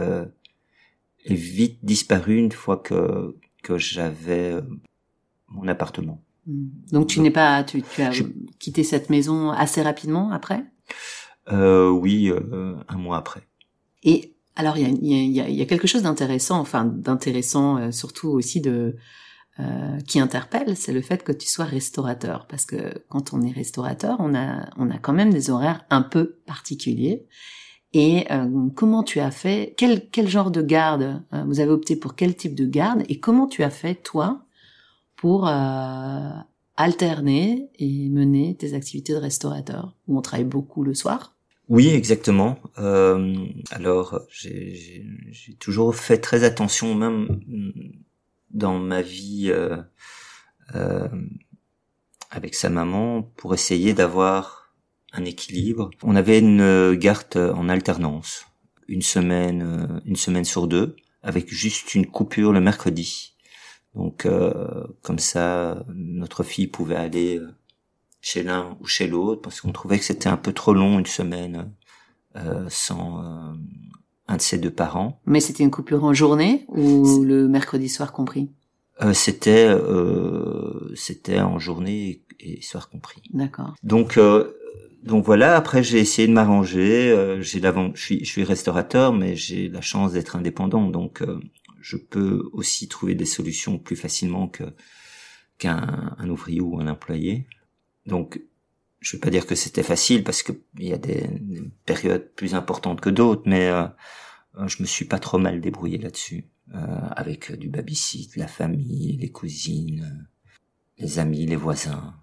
est 1.24 1.34
vite 1.34 1.78
disparue 1.82 2.38
une 2.38 2.52
fois 2.52 2.76
que 2.76 3.36
que 3.62 3.76
j'avais 3.76 4.54
mon 5.48 5.66
appartement. 5.68 6.22
Donc 6.92 7.08
tu 7.08 7.20
n'es 7.20 7.30
pas, 7.30 7.62
tu, 7.62 7.82
tu 7.82 8.02
as 8.02 8.10
quitté 8.58 8.82
cette 8.82 9.10
maison 9.10 9.50
assez 9.50 9.82
rapidement 9.82 10.30
après? 10.30 10.64
Euh, 11.52 11.90
Oui, 11.90 12.30
euh, 12.30 12.74
un 12.88 12.96
mois 12.96 13.18
après. 13.18 13.42
Et 14.02 14.34
alors 14.56 14.76
il 14.76 14.82
y 15.06 15.14
a, 15.14 15.22
y, 15.22 15.40
a, 15.40 15.48
y 15.48 15.62
a, 15.62 15.66
quelque 15.66 15.86
chose 15.86 16.02
d'intéressant, 16.02 16.58
enfin 16.58 16.84
d'intéressant 16.84 17.78
euh, 17.78 17.90
surtout 17.90 18.28
aussi 18.28 18.60
de 18.60 18.96
euh, 19.60 19.98
qui 20.06 20.20
interpelle, 20.20 20.76
c'est 20.76 20.92
le 20.92 21.02
fait 21.02 21.24
que 21.24 21.32
tu 21.32 21.48
sois 21.48 21.64
restaurateur, 21.64 22.46
parce 22.46 22.64
que 22.64 23.04
quand 23.08 23.32
on 23.32 23.42
est 23.42 23.50
restaurateur, 23.50 24.16
on 24.20 24.34
a 24.34 24.70
on 24.76 24.90
a 24.90 24.98
quand 24.98 25.12
même 25.12 25.32
des 25.32 25.50
horaires 25.50 25.84
un 25.90 26.02
peu 26.02 26.38
particuliers. 26.46 27.26
Et 27.92 28.30
euh, 28.30 28.68
comment 28.74 29.02
tu 29.02 29.20
as 29.20 29.30
fait 29.30 29.74
quel 29.76 30.08
quel 30.10 30.28
genre 30.28 30.50
de 30.50 30.62
garde 30.62 31.22
Vous 31.46 31.60
avez 31.60 31.70
opté 31.70 31.96
pour 31.96 32.14
quel 32.14 32.36
type 32.36 32.54
de 32.54 32.66
garde 32.66 33.02
Et 33.08 33.18
comment 33.18 33.46
tu 33.46 33.62
as 33.62 33.70
fait 33.70 33.94
toi 33.94 34.44
pour 35.18 35.48
euh, 35.48 36.30
alterner 36.76 37.68
et 37.78 38.08
mener 38.08 38.56
tes 38.56 38.72
activités 38.74 39.12
de 39.12 39.18
restaurateur, 39.18 39.94
où 40.06 40.16
on 40.16 40.22
travaille 40.22 40.46
beaucoup 40.46 40.84
le 40.84 40.94
soir. 40.94 41.34
Oui, 41.68 41.88
exactement. 41.88 42.58
Euh, 42.78 43.34
alors, 43.72 44.22
j'ai 44.30 45.04
toujours 45.58 45.94
fait 45.94 46.18
très 46.18 46.44
attention, 46.44 46.94
même 46.94 47.40
dans 48.50 48.78
ma 48.78 49.02
vie 49.02 49.48
euh, 49.50 49.76
euh, 50.76 51.08
avec 52.30 52.54
sa 52.54 52.70
maman, 52.70 53.22
pour 53.22 53.52
essayer 53.54 53.92
d'avoir 53.92 54.72
un 55.12 55.24
équilibre. 55.24 55.90
On 56.02 56.14
avait 56.16 56.38
une 56.38 56.94
garde 56.94 57.36
en 57.36 57.68
alternance, 57.68 58.46
une 58.86 59.02
semaine, 59.02 60.00
une 60.06 60.16
semaine 60.16 60.44
sur 60.44 60.68
deux, 60.68 60.96
avec 61.22 61.52
juste 61.52 61.94
une 61.94 62.06
coupure 62.06 62.52
le 62.52 62.60
mercredi. 62.60 63.34
Donc 63.94 64.26
euh, 64.26 64.84
comme 65.02 65.18
ça, 65.18 65.84
notre 65.94 66.42
fille 66.42 66.66
pouvait 66.66 66.96
aller 66.96 67.38
euh, 67.38 67.48
chez 68.20 68.42
l'un 68.42 68.76
ou 68.80 68.86
chez 68.86 69.06
l'autre 69.06 69.42
parce 69.42 69.60
qu'on 69.60 69.72
trouvait 69.72 69.98
que 69.98 70.04
c'était 70.04 70.28
un 70.28 70.36
peu 70.36 70.52
trop 70.52 70.74
long 70.74 70.98
une 70.98 71.06
semaine 71.06 71.72
euh, 72.36 72.66
sans 72.68 73.18
euh, 73.18 73.54
un 74.28 74.36
de 74.36 74.42
ses 74.42 74.58
deux 74.58 74.70
parents. 74.70 75.20
Mais 75.26 75.40
c'était 75.40 75.64
une 75.64 75.70
coupure 75.70 76.04
en 76.04 76.12
journée 76.12 76.66
ou 76.68 77.24
le 77.24 77.48
mercredi 77.48 77.88
soir 77.88 78.12
compris? 78.12 78.50
Euh, 79.02 79.12
C'était 79.12 79.68
c'était 80.94 81.40
en 81.40 81.58
journée 81.58 82.22
et, 82.40 82.60
soir 82.62 82.90
compris. 82.90 83.22
D'accord. 83.32 83.74
Donc 83.82 84.18
donc 85.02 85.24
voilà. 85.24 85.56
Après 85.56 85.82
j'ai 85.82 85.98
essayé 85.98 86.28
de 86.28 86.32
m'arranger. 86.32 87.38
j'ai 87.40 87.60
je 87.60 87.90
suis 87.94 88.24
je 88.24 88.30
suis 88.30 88.44
restaurateur, 88.44 89.12
mais 89.12 89.34
j'ai 89.34 89.68
la 89.68 89.80
chance 89.80 90.12
d'être 90.12 90.36
indépendant. 90.36 90.88
Donc 90.88 91.22
je 91.80 91.96
peux 91.96 92.48
aussi 92.52 92.88
trouver 92.88 93.14
des 93.14 93.26
solutions 93.26 93.78
plus 93.78 93.96
facilement 93.96 94.48
que 94.48 94.64
qu'un 95.58 96.14
un 96.18 96.28
ouvrier 96.30 96.60
ou 96.60 96.80
un 96.80 96.86
employé. 96.86 97.46
Donc, 98.06 98.40
je 99.00 99.16
vais 99.16 99.20
pas 99.20 99.30
dire 99.30 99.46
que 99.46 99.54
c'était 99.54 99.82
facile 99.82 100.24
parce 100.24 100.42
que 100.42 100.52
il 100.78 100.86
y 100.86 100.92
a 100.92 100.98
des, 100.98 101.28
périodes 101.84 102.30
plus 102.34 102.54
importantes 102.54 103.00
que 103.00 103.10
d'autres, 103.10 103.42
mais 103.46 103.68
euh, 103.68 103.86
je 104.66 104.82
me 104.82 104.86
suis 104.86 105.04
pas 105.04 105.18
trop 105.18 105.38
mal 105.38 105.60
débrouillé 105.60 105.98
là-dessus, 105.98 106.44
euh, 106.74 107.08
avec 107.10 107.52
du 107.52 107.68
babysit, 107.68 108.36
la 108.36 108.48
famille, 108.48 109.16
les 109.16 109.30
cousines, 109.30 110.28
les 110.98 111.18
amis, 111.18 111.46
les 111.46 111.56
voisins. 111.56 112.14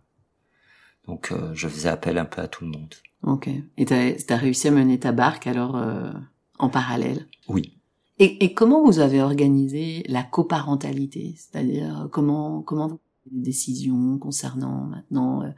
Donc, 1.08 1.32
euh, 1.32 1.54
je 1.54 1.68
faisais 1.68 1.90
appel 1.90 2.18
un 2.18 2.26
peu 2.26 2.42
à 2.42 2.48
tout 2.48 2.66
le 2.66 2.72
monde. 2.72 2.94
Ok. 3.22 3.50
Et 3.78 3.86
t'as 3.86 4.12
as 4.30 4.38
réussi 4.38 4.68
à 4.68 4.72
mener 4.72 5.00
ta 5.00 5.12
barque 5.12 5.48
alors 5.48 5.76
euh, 5.76 6.12
en 6.60 6.70
parallèle? 6.70 7.28
Oui. 7.48 7.78
Et, 8.18 8.46
et, 8.46 8.54
comment 8.54 8.84
vous 8.86 9.00
avez 9.00 9.22
organisé 9.22 10.04
la 10.08 10.24
coparentalité? 10.24 11.36
C'est-à-dire 11.38 12.08
comment 12.12 12.62
comment 12.62 12.88
vous 12.88 13.00
des 13.32 13.42
décisions 13.42 14.18
concernant 14.18 14.86
maintenant 14.86 15.42
euh, 15.42 15.50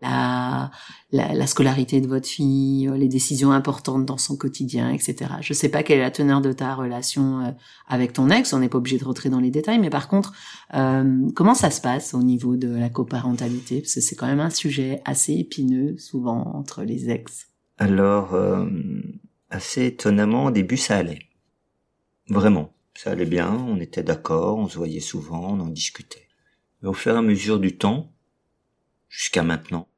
la, 0.00 0.70
la, 1.12 1.34
la, 1.34 1.46
scolarité 1.46 2.00
de 2.00 2.06
votre 2.06 2.26
fille, 2.26 2.88
euh, 2.88 2.96
les 2.96 3.08
décisions 3.08 3.52
importantes 3.52 4.06
dans 4.06 4.16
son 4.16 4.36
quotidien, 4.36 4.90
etc. 4.90 5.32
Je 5.42 5.52
sais 5.52 5.68
pas 5.68 5.82
quelle 5.82 5.98
est 5.98 6.02
la 6.02 6.10
teneur 6.10 6.40
de 6.40 6.52
ta 6.52 6.74
relation 6.74 7.40
euh, 7.40 7.50
avec 7.86 8.14
ton 8.14 8.30
ex, 8.30 8.52
on 8.52 8.60
n'est 8.60 8.70
pas 8.70 8.78
obligé 8.78 8.96
de 8.96 9.04
rentrer 9.04 9.28
dans 9.28 9.40
les 9.40 9.50
détails, 9.50 9.78
mais 9.78 9.90
par 9.90 10.08
contre, 10.08 10.32
euh, 10.74 11.28
comment 11.34 11.54
ça 11.54 11.70
se 11.70 11.80
passe 11.80 12.14
au 12.14 12.22
niveau 12.22 12.56
de 12.56 12.74
la 12.74 12.88
coparentalité? 12.88 13.80
Parce 13.80 13.94
que 13.94 14.00
c'est 14.00 14.16
quand 14.16 14.26
même 14.26 14.40
un 14.40 14.50
sujet 14.50 15.02
assez 15.04 15.34
épineux 15.34 15.96
souvent 15.98 16.52
entre 16.54 16.82
les 16.82 17.10
ex. 17.10 17.48
Alors, 17.76 18.36
assez 19.48 19.86
étonnamment, 19.86 20.46
au 20.46 20.50
début, 20.50 20.76
ça 20.76 20.98
allait. 20.98 21.29
Vraiment, 22.30 22.72
ça 22.94 23.10
allait 23.10 23.26
bien, 23.26 23.52
on 23.52 23.80
était 23.80 24.04
d'accord, 24.04 24.58
on 24.58 24.68
se 24.68 24.78
voyait 24.78 25.00
souvent, 25.00 25.52
on 25.52 25.60
en 25.60 25.66
discutait. 25.68 26.28
Mais 26.80 26.88
au 26.88 26.92
fur 26.92 27.12
et 27.12 27.18
à 27.18 27.22
mesure 27.22 27.58
du 27.58 27.76
temps, 27.76 28.12
jusqu'à 29.08 29.42
maintenant, 29.42 29.88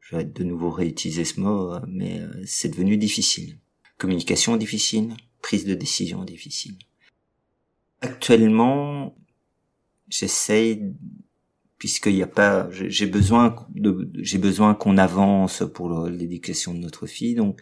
je 0.00 0.16
vais 0.16 0.24
de 0.24 0.44
nouveau 0.44 0.70
réutiliser 0.70 1.26
ce 1.26 1.38
mot, 1.38 1.74
mais 1.86 2.20
euh, 2.20 2.42
c'est 2.46 2.70
devenu 2.70 2.96
difficile. 2.96 3.58
Communication 3.98 4.56
difficile, 4.56 5.14
prise 5.42 5.66
de 5.66 5.74
décision 5.74 6.24
difficile. 6.24 6.78
Actuellement, 8.00 9.14
j'essaye 10.08 10.94
puisqu'il 11.80 12.14
n'y 12.14 12.22
a 12.22 12.26
pas, 12.26 12.68
j'ai 12.70 13.06
besoin 13.06 13.56
de, 13.74 14.10
j'ai 14.16 14.36
besoin 14.36 14.74
qu'on 14.74 14.98
avance 14.98 15.64
pour 15.74 16.06
l'éducation 16.08 16.74
de 16.74 16.78
notre 16.78 17.06
fille. 17.06 17.34
Donc, 17.34 17.58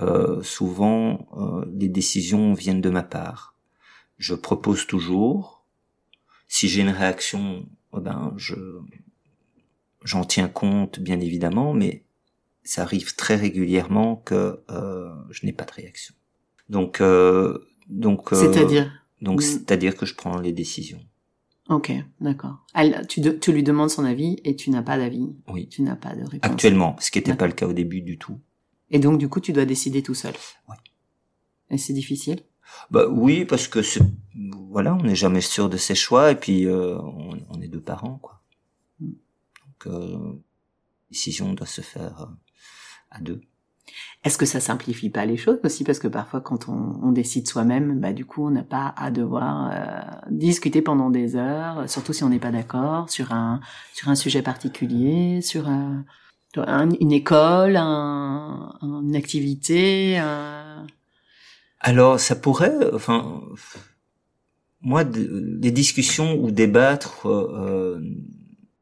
euh, 0.00 0.42
souvent, 0.42 1.28
euh, 1.38 1.64
les 1.72 1.88
décisions 1.88 2.52
viennent 2.52 2.80
de 2.80 2.90
ma 2.90 3.04
part. 3.04 3.54
Je 4.18 4.34
propose 4.34 4.88
toujours. 4.88 5.64
Si 6.48 6.68
j'ai 6.68 6.80
une 6.80 6.90
réaction, 6.90 7.64
eh 7.96 8.00
ben, 8.00 8.34
je, 8.36 8.56
j'en 10.02 10.24
tiens 10.24 10.48
compte, 10.48 10.98
bien 10.98 11.20
évidemment, 11.20 11.72
mais 11.72 12.02
ça 12.64 12.82
arrive 12.82 13.14
très 13.14 13.36
régulièrement 13.36 14.16
que 14.16 14.58
euh, 14.68 15.14
je 15.30 15.46
n'ai 15.46 15.52
pas 15.52 15.64
de 15.64 15.72
réaction. 15.72 16.12
Donc, 16.68 17.00
euh, 17.00 17.56
donc, 17.86 18.30
c'est-à-dire, 18.32 18.90
donc, 19.22 19.42
c'est-à-dire 19.42 19.96
que 19.96 20.06
je 20.06 20.16
prends 20.16 20.40
les 20.40 20.52
décisions. 20.52 21.04
Ok, 21.70 21.92
d'accord. 22.20 22.66
Tu, 23.08 23.22
tu, 23.38 23.52
lui 23.52 23.62
demandes 23.62 23.90
son 23.90 24.04
avis 24.04 24.40
et 24.42 24.56
tu 24.56 24.70
n'as 24.70 24.82
pas 24.82 24.98
d'avis. 24.98 25.32
Oui. 25.48 25.68
Tu 25.68 25.82
n'as 25.82 25.94
pas 25.94 26.16
de 26.16 26.22
réponse. 26.22 26.50
Actuellement, 26.50 26.96
ce 26.98 27.12
qui 27.12 27.18
n'était 27.18 27.36
pas 27.36 27.46
le 27.46 27.52
cas 27.52 27.68
au 27.68 27.72
début 27.72 28.02
du 28.02 28.18
tout. 28.18 28.40
Et 28.90 28.98
donc, 28.98 29.18
du 29.18 29.28
coup, 29.28 29.38
tu 29.38 29.52
dois 29.52 29.64
décider 29.64 30.02
tout 30.02 30.14
seul. 30.14 30.34
Oui. 30.68 30.74
Et 31.70 31.78
c'est 31.78 31.92
difficile? 31.92 32.40
Bah 32.90 33.06
oui, 33.08 33.44
parce 33.44 33.68
que 33.68 33.80
voilà, 34.68 34.96
on 34.96 35.04
n'est 35.04 35.14
jamais 35.14 35.40
sûr 35.40 35.68
de 35.68 35.76
ses 35.76 35.94
choix 35.94 36.32
et 36.32 36.34
puis 36.34 36.66
euh, 36.66 36.98
on, 36.98 37.38
on, 37.48 37.60
est 37.60 37.68
deux 37.68 37.80
parents, 37.80 38.18
quoi. 38.18 38.42
Mm. 38.98 39.06
Donc, 39.06 39.86
euh, 39.86 40.42
décision 41.08 41.52
doit 41.52 41.68
se 41.68 41.82
faire 41.82 42.22
euh, 42.22 42.26
à 43.12 43.20
deux. 43.20 43.40
Est-ce 44.22 44.36
que 44.36 44.44
ça 44.44 44.60
simplifie 44.60 45.08
pas 45.08 45.24
les 45.24 45.38
choses 45.38 45.58
aussi 45.64 45.82
parce 45.82 45.98
que 45.98 46.08
parfois 46.08 46.42
quand 46.42 46.68
on, 46.68 47.10
décide 47.10 47.48
soi-même, 47.48 47.98
bah 48.00 48.12
du 48.12 48.26
coup 48.26 48.46
on 48.46 48.50
n'a 48.50 48.62
pas 48.62 48.92
à 48.96 49.10
devoir 49.10 49.70
euh, 49.72 50.30
discuter 50.30 50.82
pendant 50.82 51.08
des 51.08 51.36
heures, 51.36 51.88
surtout 51.88 52.12
si 52.12 52.22
on 52.22 52.28
n'est 52.28 52.38
pas 52.38 52.50
d'accord 52.50 53.08
sur 53.08 53.32
un 53.32 53.60
sur 53.94 54.08
un 54.08 54.14
sujet 54.14 54.42
particulier, 54.42 55.40
sur 55.40 55.68
un, 55.68 56.04
une 56.54 57.12
école, 57.12 57.76
un, 57.76 58.78
une 58.82 59.16
activité. 59.16 60.18
Alors 61.80 62.20
ça 62.20 62.36
pourrait, 62.36 62.92
enfin 62.92 63.40
moi 64.82 65.02
les 65.04 65.70
discussions 65.70 66.34
ou 66.34 66.50
débattre, 66.50 67.26
euh, 67.26 68.00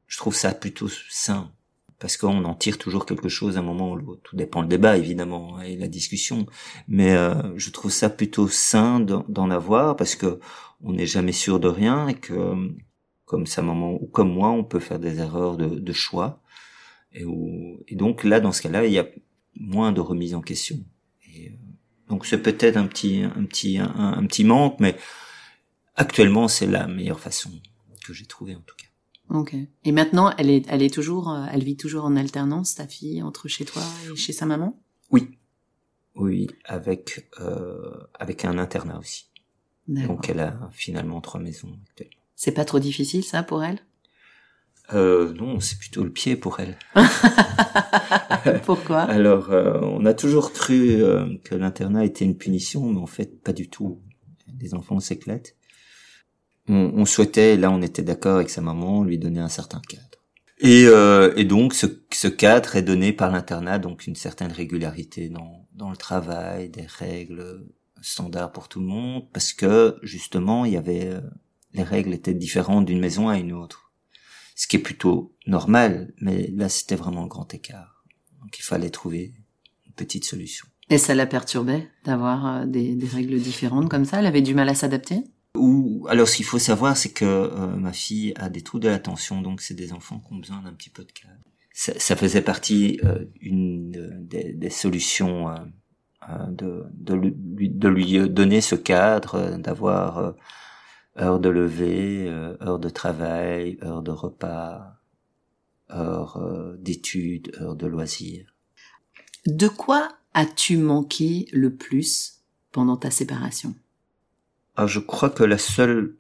je 0.09 0.19
trouve 0.19 0.35
ça 0.35 0.53
plutôt 0.53 0.89
sain 1.11 1.53
parce 1.99 2.17
qu'on 2.17 2.45
en 2.45 2.55
tire 2.55 2.79
toujours 2.79 3.07
quelque 3.07 3.29
chose 3.29 3.57
à 3.57 3.61
un 3.61 3.63
moment 3.63 3.93
ou 3.93 3.97
l'autre. 3.97 4.23
Tout 4.23 4.37
dépend 4.37 4.63
le 4.63 4.69
débat 4.69 4.97
évidemment 4.97 5.57
hein, 5.57 5.63
et 5.63 5.77
la 5.77 5.89
discussion, 5.89 6.47
mais 6.87 7.13
euh, 7.13 7.57
je 7.57 7.71
trouve 7.71 7.91
ça 7.91 8.09
plutôt 8.09 8.49
sain 8.49 9.01
d'en 9.01 9.51
avoir 9.51 9.97
parce 9.97 10.15
que 10.15 10.39
on 10.83 10.93
n'est 10.93 11.07
jamais 11.07 11.33
sûr 11.33 11.59
de 11.59 11.69
rien 11.69 12.09
et 12.09 12.15
que 12.15 12.55
comme 13.25 13.47
sa 13.47 13.63
maman 13.63 13.93
ou 14.01 14.07
comme 14.07 14.33
moi, 14.33 14.51
on 14.51 14.65
peut 14.65 14.79
faire 14.79 15.01
des 15.01 15.19
erreurs 15.19 15.57
de, 15.57 15.67
de 15.67 15.93
choix 15.93 16.41
et, 17.13 17.25
et, 17.89 17.97
donc 17.97 18.25
là 18.25 18.41
dans 18.41 18.53
ce 18.53 18.63
cas-là, 18.63 18.87
il 18.87 18.93
y 18.93 18.99
a 18.99 19.07
moins 19.57 19.93
de 19.93 20.01
remise 20.01 20.35
en 20.35 20.41
question. 20.41 20.77
Euh, 21.27 21.49
donc 22.09 22.27
c'est 22.27 22.41
peut-être 22.41 22.77
un 22.77 22.87
petit 22.87 23.23
un 23.23 23.45
petit 23.45 23.79
un, 23.79 23.93
un 23.97 24.27
petit 24.27 24.45
manque, 24.45 24.79
mais 24.79 24.97
actuellement 25.97 26.47
c'est 26.47 26.67
la 26.67 26.87
meilleure 26.87 27.21
façon 27.21 27.51
que 28.07 28.13
j'ai 28.13 28.27
trouvé 28.27 28.55
en 28.55 28.61
tout 28.61 28.77
cas. 28.77 28.87
Ok. 29.31 29.55
Et 29.85 29.93
maintenant, 29.93 30.33
elle 30.39 30.51
est, 30.51 30.65
elle 30.69 30.83
est 30.83 30.93
toujours, 30.93 31.31
euh, 31.31 31.47
elle 31.53 31.63
vit 31.63 31.77
toujours 31.77 32.05
en 32.05 32.17
alternance, 32.17 32.75
ta 32.75 32.87
fille, 32.87 33.23
entre 33.23 33.49
chez 33.49 33.65
toi 33.65 33.83
et 34.11 34.17
chez 34.17 34.33
sa 34.33 34.47
maman? 34.47 34.81
Oui. 35.11 35.39
Oui, 36.15 36.49
avec 36.65 37.29
euh, 37.41 37.93
avec 38.15 38.45
un 38.45 38.59
internat 38.59 38.99
aussi. 38.99 39.27
Donc 39.87 40.29
elle 40.29 40.41
a 40.41 40.69
finalement 40.73 41.21
trois 41.21 41.41
maisons 41.41 41.79
actuellement. 41.89 42.23
C'est 42.35 42.53
pas 42.53 42.65
trop 42.65 42.79
difficile 42.79 43.25
ça 43.25 43.43
pour 43.43 43.65
elle? 43.65 43.79
Euh, 44.95 45.35
non, 45.35 45.61
c'est 45.61 45.79
plutôt 45.79 46.03
le 46.03 46.11
pied 46.11 46.37
pour 46.37 46.61
elle. 46.61 46.79
Pourquoi? 48.65 49.01
Alors, 49.03 49.51
euh, 49.51 49.81
on 49.83 50.07
a 50.07 50.15
toujours 50.15 50.53
cru 50.53 51.03
euh, 51.03 51.37
que 51.45 51.55
l'internat 51.55 52.07
était 52.07 52.25
une 52.25 52.39
punition, 52.39 52.91
mais 52.91 53.01
en 53.01 53.07
fait, 53.07 53.43
pas 53.43 53.53
du 53.53 53.69
tout. 53.69 54.01
Les 54.61 54.75
enfants 54.75 54.99
s'éclatent. 54.99 55.57
On, 56.69 56.93
on, 56.95 57.05
souhaitait, 57.05 57.57
là, 57.57 57.71
on 57.71 57.83
était 57.83 58.03
d'accord 58.03 58.37
avec 58.37 58.51
sa 58.51 58.61
maman, 58.61 59.05
lui 59.05 59.19
donner 59.19 59.41
un 59.41 59.49
certain 59.49 59.81
cadre. 59.89 60.05
Et, 60.61 60.87
euh, 60.87 61.33
et 61.37 61.45
donc, 61.45 61.73
ce, 61.73 61.87
ce, 62.13 62.29
cadre 62.29 62.77
est 62.77 62.83
donné 62.83 63.13
par 63.13 63.31
l'internat, 63.31 63.79
donc 63.79 64.07
une 64.07 64.17
certaine 64.17 64.53
régularité 64.53 65.29
dans, 65.29 65.67
dans 65.73 65.91
le 65.91 65.97
travail, 65.97 66.69
des 66.69 66.87
règles 66.87 67.65
standards 68.03 68.53
pour 68.53 68.69
tout 68.69 68.81
le 68.81 68.87
monde, 68.87 69.25
parce 69.33 69.53
que 69.53 69.97
justement, 70.03 70.65
il 70.65 70.73
y 70.73 70.77
avait 70.77 71.13
les 71.75 71.83
règles 71.83 72.13
étaient 72.13 72.35
différentes 72.35 72.87
d'une 72.87 73.01
maison 73.01 73.29
à 73.29 73.39
une 73.39 73.53
autre 73.53 73.89
ce 74.59 74.67
qui 74.67 74.75
est 74.75 74.81
plutôt 74.81 75.37
normal, 75.47 76.13
mais 76.21 76.51
là 76.53 76.69
c'était 76.69 76.97
vraiment 76.97 77.23
un 77.23 77.27
grand 77.29 77.55
écart. 77.55 78.05
Donc 78.41 78.59
il 78.59 78.63
fallait 78.63 78.91
trouver 78.91 79.33
une 79.87 79.93
petite 79.93 80.25
solution. 80.25 80.67
Et 80.91 80.99
ça 80.99 81.15
la 81.15 81.27
perturbait 81.27 81.89
d'avoir 82.05 82.47
euh, 82.47 82.67
des, 82.67 82.97
des, 82.97 83.07
règles 83.07 83.39
différentes 83.39 83.89
comme 83.89 84.05
ça? 84.05 84.19
Elle 84.19 84.27
avait 84.27 84.43
du 84.43 84.55
mal 84.55 84.69
à 84.69 84.75
s'adapter? 84.75 85.23
Alors 86.09 86.29
ce 86.29 86.37
qu'il 86.37 86.45
faut 86.45 86.59
savoir, 86.59 86.97
c'est 86.97 87.13
que 87.13 87.25
euh, 87.25 87.67
ma 87.77 87.93
fille 87.93 88.33
a 88.37 88.49
des 88.49 88.63
troubles 88.63 88.85
de 88.85 88.89
l'attention, 88.89 89.43
donc 89.43 89.61
c'est 89.61 89.75
des 89.75 89.93
enfants 89.93 90.21
qui 90.21 90.33
ont 90.33 90.37
besoin 90.37 90.63
d'un 90.63 90.73
petit 90.73 90.91
peu 90.91 91.05
de 91.05 91.13
cadre. 91.13 91.35
Ça, 91.73 92.17
faisait 92.17 92.43
partie 92.43 92.99
euh, 93.05 93.25
une 93.41 93.93
des, 94.27 94.71
solutions 94.71 95.49
euh, 95.49 95.57
de, 96.49 96.85
de, 96.93 97.15
lui, 97.15 97.71
de 97.71 97.89
lui 97.89 98.29
donner 98.29 98.61
ce 98.61 98.75
cadre, 98.75 99.57
d'avoir 99.59 100.35
heure 101.17 101.39
de 101.39 101.49
lever, 101.49 102.29
heure 102.29 102.81
de 102.81 102.89
travail, 102.89 103.79
heure 103.83 104.03
de 104.03 104.11
repas, 104.11 104.97
heure 105.91 106.41
d'études, 106.79 107.57
heure 107.61 107.77
de 107.77 107.87
loisirs. 107.87 108.55
De 109.47 109.69
quoi 109.69 110.09
as-tu 110.35 110.77
manqué 110.77 111.47
le 111.53 111.75
plus 111.75 112.43
pendant 112.73 112.97
ta 112.97 113.11
séparation? 113.11 113.75
Ah, 114.79 114.87
Je 114.87 114.99
crois 115.01 115.31
que 115.31 115.45
la 115.45 115.59
seule 115.59 116.17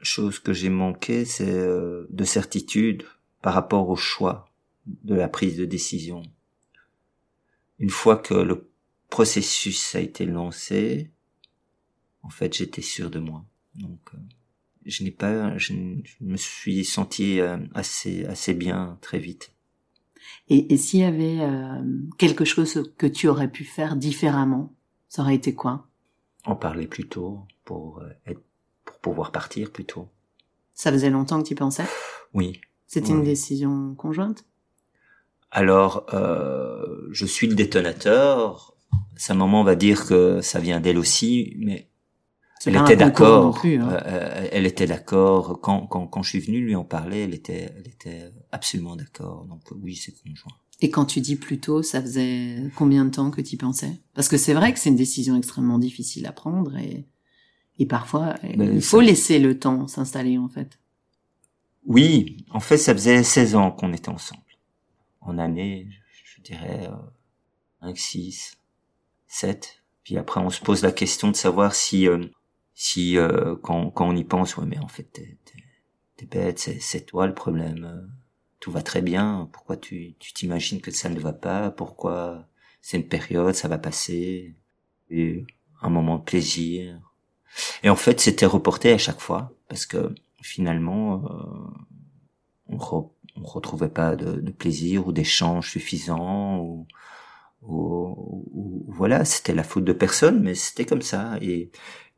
chose 0.00 0.38
que 0.38 0.52
j'ai 0.52 0.68
manqué, 0.68 1.24
c'est 1.24 1.50
euh, 1.50 2.06
de 2.10 2.24
certitude 2.24 3.04
par 3.42 3.54
rapport 3.54 3.88
au 3.88 3.96
choix 3.96 4.50
de 4.86 5.14
la 5.14 5.28
prise 5.28 5.56
de 5.56 5.64
décision. 5.64 6.22
Une 7.78 7.90
fois 7.90 8.16
que 8.16 8.34
le 8.34 8.70
processus 9.08 9.94
a 9.94 10.00
été 10.00 10.24
lancé, 10.26 11.10
en 12.22 12.30
fait, 12.30 12.54
j'étais 12.54 12.82
sûr 12.82 13.10
de 13.10 13.18
moi. 13.18 13.44
Donc, 13.74 14.00
euh, 14.14 14.18
je 14.84 15.04
n'ai 15.04 15.10
pas, 15.10 15.56
je, 15.56 15.72
me 16.20 16.36
suis 16.36 16.84
senti 16.84 17.40
euh, 17.40 17.58
assez, 17.74 18.24
assez 18.26 18.54
bien 18.54 18.98
très 19.00 19.18
vite. 19.18 19.52
Et, 20.48 20.72
et 20.72 20.76
s'il 20.76 21.00
y 21.00 21.04
avait 21.04 21.40
euh, 21.40 21.82
quelque 22.18 22.44
chose 22.44 22.92
que 22.98 23.06
tu 23.06 23.28
aurais 23.28 23.50
pu 23.50 23.64
faire 23.64 23.96
différemment, 23.96 24.74
ça 25.08 25.22
aurait 25.22 25.36
été 25.36 25.54
quoi? 25.54 25.86
En 26.44 26.56
parler 26.56 26.86
plus 26.86 27.06
tôt 27.06 27.40
pour 27.68 28.02
être, 28.24 28.40
pour 28.86 28.98
pouvoir 29.00 29.30
partir 29.30 29.70
plus 29.70 29.84
tôt. 29.84 30.08
Ça 30.72 30.90
faisait 30.90 31.10
longtemps 31.10 31.42
que 31.42 31.48
tu 31.48 31.54
pensais? 31.54 31.84
Oui. 32.32 32.62
C'était 32.86 33.10
une 33.10 33.24
décision 33.24 33.94
conjointe? 33.94 34.46
Alors, 35.50 36.06
euh, 36.14 37.06
je 37.10 37.26
suis 37.26 37.46
le 37.46 37.54
détonateur. 37.54 38.74
Sa 39.16 39.34
maman 39.34 39.64
va 39.64 39.76
dire 39.76 40.06
que 40.06 40.40
ça 40.40 40.60
vient 40.60 40.80
d'elle 40.80 40.96
aussi, 40.96 41.56
mais 41.58 41.90
elle 42.64 42.76
était 42.76 42.96
d'accord. 42.96 43.60
Hein. 43.62 43.68
Euh, 43.68 44.00
euh, 44.06 44.48
elle 44.50 44.64
était 44.64 44.86
d'accord. 44.86 45.60
Quand, 45.60 45.86
quand, 45.86 46.06
quand 46.06 46.22
je 46.22 46.30
suis 46.30 46.40
venu 46.40 46.60
lui 46.60 46.74
en 46.74 46.84
parler, 46.84 47.18
elle 47.18 47.34
était, 47.34 47.70
elle 47.76 47.88
était 47.88 48.32
absolument 48.50 48.96
d'accord. 48.96 49.44
Donc 49.44 49.60
oui, 49.82 49.94
c'est 49.94 50.12
conjoint. 50.12 50.56
Et 50.80 50.88
quand 50.88 51.04
tu 51.04 51.20
dis 51.20 51.36
plus 51.36 51.60
tôt, 51.60 51.82
ça 51.82 52.00
faisait 52.00 52.62
combien 52.76 53.04
de 53.04 53.10
temps 53.10 53.30
que 53.30 53.42
tu 53.42 53.58
pensais? 53.58 54.00
Parce 54.14 54.28
que 54.28 54.38
c'est 54.38 54.54
vrai 54.54 54.72
que 54.72 54.78
c'est 54.78 54.88
une 54.88 54.96
décision 54.96 55.36
extrêmement 55.36 55.78
difficile 55.78 56.24
à 56.24 56.32
prendre 56.32 56.74
et, 56.78 57.04
et 57.78 57.86
parfois 57.86 58.34
ben, 58.42 58.74
il 58.74 58.82
faut 58.82 59.00
laisser 59.00 59.38
le 59.38 59.58
temps 59.58 59.86
s'installer 59.86 60.38
en 60.38 60.48
fait. 60.48 60.78
Oui, 61.86 62.44
en 62.50 62.60
fait, 62.60 62.76
ça 62.76 62.92
faisait 62.92 63.22
16 63.22 63.54
ans 63.54 63.70
qu'on 63.70 63.92
était 63.92 64.10
ensemble. 64.10 64.42
En 65.20 65.38
année, 65.38 65.88
je 66.24 66.42
dirais 66.42 66.86
euh, 66.86 67.86
5, 67.86 67.96
6, 67.96 68.58
7. 69.26 69.82
Puis 70.04 70.18
après, 70.18 70.40
on 70.40 70.50
se 70.50 70.60
pose 70.60 70.82
la 70.82 70.92
question 70.92 71.30
de 71.30 71.36
savoir 71.36 71.74
si 71.74 72.08
euh, 72.08 72.24
si 72.74 73.18
euh, 73.18 73.56
quand, 73.62 73.90
quand 73.90 74.08
on 74.08 74.14
y 74.14 74.22
pense, 74.22 74.56
ouais, 74.56 74.64
mais 74.64 74.78
en 74.78 74.86
fait, 74.86 75.02
t'es, 76.16 76.26
bête, 76.26 76.58
c'est, 76.58 77.06
toi 77.06 77.26
le 77.26 77.34
problème. 77.34 77.84
Euh, 77.84 78.06
tout 78.60 78.70
va 78.70 78.82
très 78.82 79.02
bien. 79.02 79.48
Pourquoi 79.52 79.76
tu, 79.76 80.14
tu 80.18 80.32
t'imagines 80.32 80.80
que 80.80 80.90
ça 80.90 81.08
ne 81.08 81.18
va 81.18 81.32
pas 81.32 81.70
Pourquoi 81.70 82.46
c'est 82.80 82.96
une 82.96 83.08
période, 83.08 83.54
ça 83.54 83.68
va 83.68 83.78
passer 83.78 84.54
et 85.10 85.44
un 85.82 85.90
moment 85.90 86.18
de 86.18 86.24
plaisir. 86.24 87.07
Et 87.82 87.90
en 87.90 87.96
fait, 87.96 88.20
c'était 88.20 88.46
reporté 88.46 88.92
à 88.92 88.98
chaque 88.98 89.20
fois 89.20 89.52
parce 89.68 89.86
que 89.86 90.14
finalement, 90.42 91.22
euh, 91.24 92.76
on, 92.76 92.78
on 93.40 93.46
retrouvait 93.46 93.88
pas 93.88 94.16
de, 94.16 94.50
plaisir 94.50 95.06
ou 95.06 95.12
d'échange 95.12 95.70
suffisant 95.70 96.58
ou, 96.58 96.86
voilà, 98.88 99.24
c'était 99.24 99.54
la 99.54 99.62
faute 99.62 99.84
de 99.84 99.92
personne, 99.92 100.40
mais 100.42 100.54
c'était 100.54 100.86
comme 100.86 101.02
ça. 101.02 101.38
Et, 101.40 101.70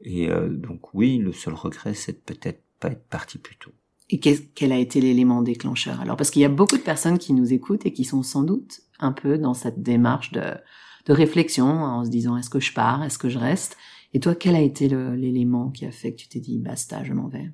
euh, 0.07 0.49
donc 0.49 0.95
oui, 0.95 1.19
le 1.19 1.33
seul 1.33 1.55
regret, 1.55 1.95
c'est 1.95 2.13
de 2.13 2.35
peut-être 2.35 2.63
pas 2.79 2.89
être 2.89 3.07
parti 3.09 3.39
plus 3.39 3.57
tôt. 3.57 3.73
Et 4.11 4.19
quel 4.19 4.73
a 4.73 4.79
été 4.79 5.01
l'élément 5.01 5.43
déclencheur? 5.43 6.01
Alors 6.01 6.17
Parce 6.17 6.31
qu'il 6.31 6.43
y 6.43 6.45
a 6.45 6.51
beaucoup 6.51 6.77
de 6.77 6.83
personnes 6.83 7.19
qui 7.19 7.33
nous 7.33 7.53
écoutent 7.53 7.87
et 7.87 7.93
qui 7.93 8.05
sont 8.05 8.23
sans 8.23 8.43
doute 8.43 8.81
un 8.99 9.13
peu 9.13 9.39
dans 9.39 9.55
cette 9.55 9.83
démarche 9.83 10.33
de 10.33 11.13
réflexion 11.13 11.67
en 11.67 12.05
se 12.05 12.11
disant 12.11 12.37
est-ce 12.37 12.51
que 12.51 12.61
je 12.61 12.73
pars, 12.73 13.03
est-ce 13.03 13.19
que 13.19 13.29
je 13.29 13.39
reste? 13.39 13.77
Et 14.13 14.21
toi, 14.21 14.35
quel 14.35 14.57
a 14.57 14.61
été 14.61 14.89
l'élément 14.89 15.71
qui 15.71 15.87
a 15.87 15.93
fait 15.93 16.13
que 16.13 16.17
tu 16.17 16.29
t'es 16.29 16.41
dit 16.41 16.59
basta, 16.59 17.05
je 17.05 17.13
m'en 17.13 17.29
vais? 17.29 17.51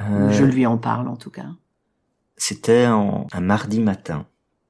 Euh... 0.00 0.30
Je 0.30 0.44
lui 0.44 0.66
en 0.66 0.78
parle 0.78 1.08
en 1.08 1.16
tout 1.16 1.30
cas? 1.30 1.50
C'était 2.36 2.84
un 2.84 3.26
mardi 3.40 3.78
matin. 3.78 4.26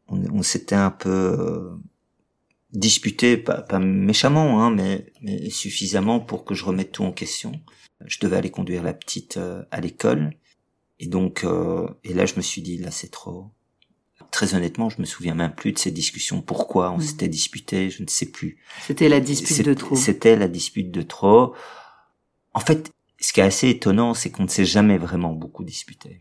On, 0.09 0.21
on 0.31 0.43
s'était 0.43 0.75
un 0.75 0.91
peu 0.91 1.09
euh, 1.11 1.71
disputé, 2.73 3.39
pas, 3.39 3.63
pas 3.63 3.79
méchamment, 3.79 4.63
hein, 4.63 4.71
mais, 4.71 5.13
mais, 5.23 5.49
suffisamment 5.49 6.21
pour 6.21 6.45
que 6.45 6.55
je 6.55 6.65
remette 6.65 6.93
tout 6.93 7.05
en 7.05 7.13
question. 7.13 7.53
Je 8.05 8.19
devais 8.21 8.37
aller 8.37 8.51
conduire 8.51 8.83
la 8.83 8.93
petite 8.93 9.37
euh, 9.39 9.63
à 9.71 9.81
l'école. 9.81 10.35
Et 10.99 11.07
donc, 11.07 11.45
et 12.05 12.15
là, 12.15 12.27
je 12.27 12.37
me 12.37 12.43
suis 12.43 12.63
dit, 12.63 12.79
là, 12.79 12.93
c'est 12.93 13.11
trop. 13.11 13.51
Très 14.33 14.55
honnêtement, 14.55 14.89
je 14.89 15.01
me 15.01 15.07
souviens 15.07 15.35
même 15.35 15.55
plus 15.55 15.73
de 15.73 15.79
ces 15.79 15.91
discussions. 15.91 16.41
Pourquoi 16.41 16.91
on 16.91 16.97
mmh. 16.97 17.03
s'était 17.03 17.29
disputé, 17.29 17.91
je 17.91 18.03
ne 18.03 18.09
sais 18.09 18.31
plus. 18.31 18.59
C'était 18.81 19.11
la 19.11 19.21
dispute 19.21 19.65
de 19.65 19.75
trop. 19.75 19.95
C'était 19.95 20.37
la 20.37 20.49
dispute 20.49 20.91
de 20.91 21.03
trop. 21.03 21.55
En 22.55 22.61
fait, 22.61 22.91
ce 23.21 23.33
qui 23.33 23.41
est 23.41 23.45
assez 23.45 23.69
étonnant, 23.69 24.15
c'est 24.15 24.31
qu'on 24.31 24.45
ne 24.45 24.49
s'est 24.49 24.65
jamais 24.65 24.97
vraiment 24.97 25.33
beaucoup 25.33 25.65
disputé. 25.65 26.19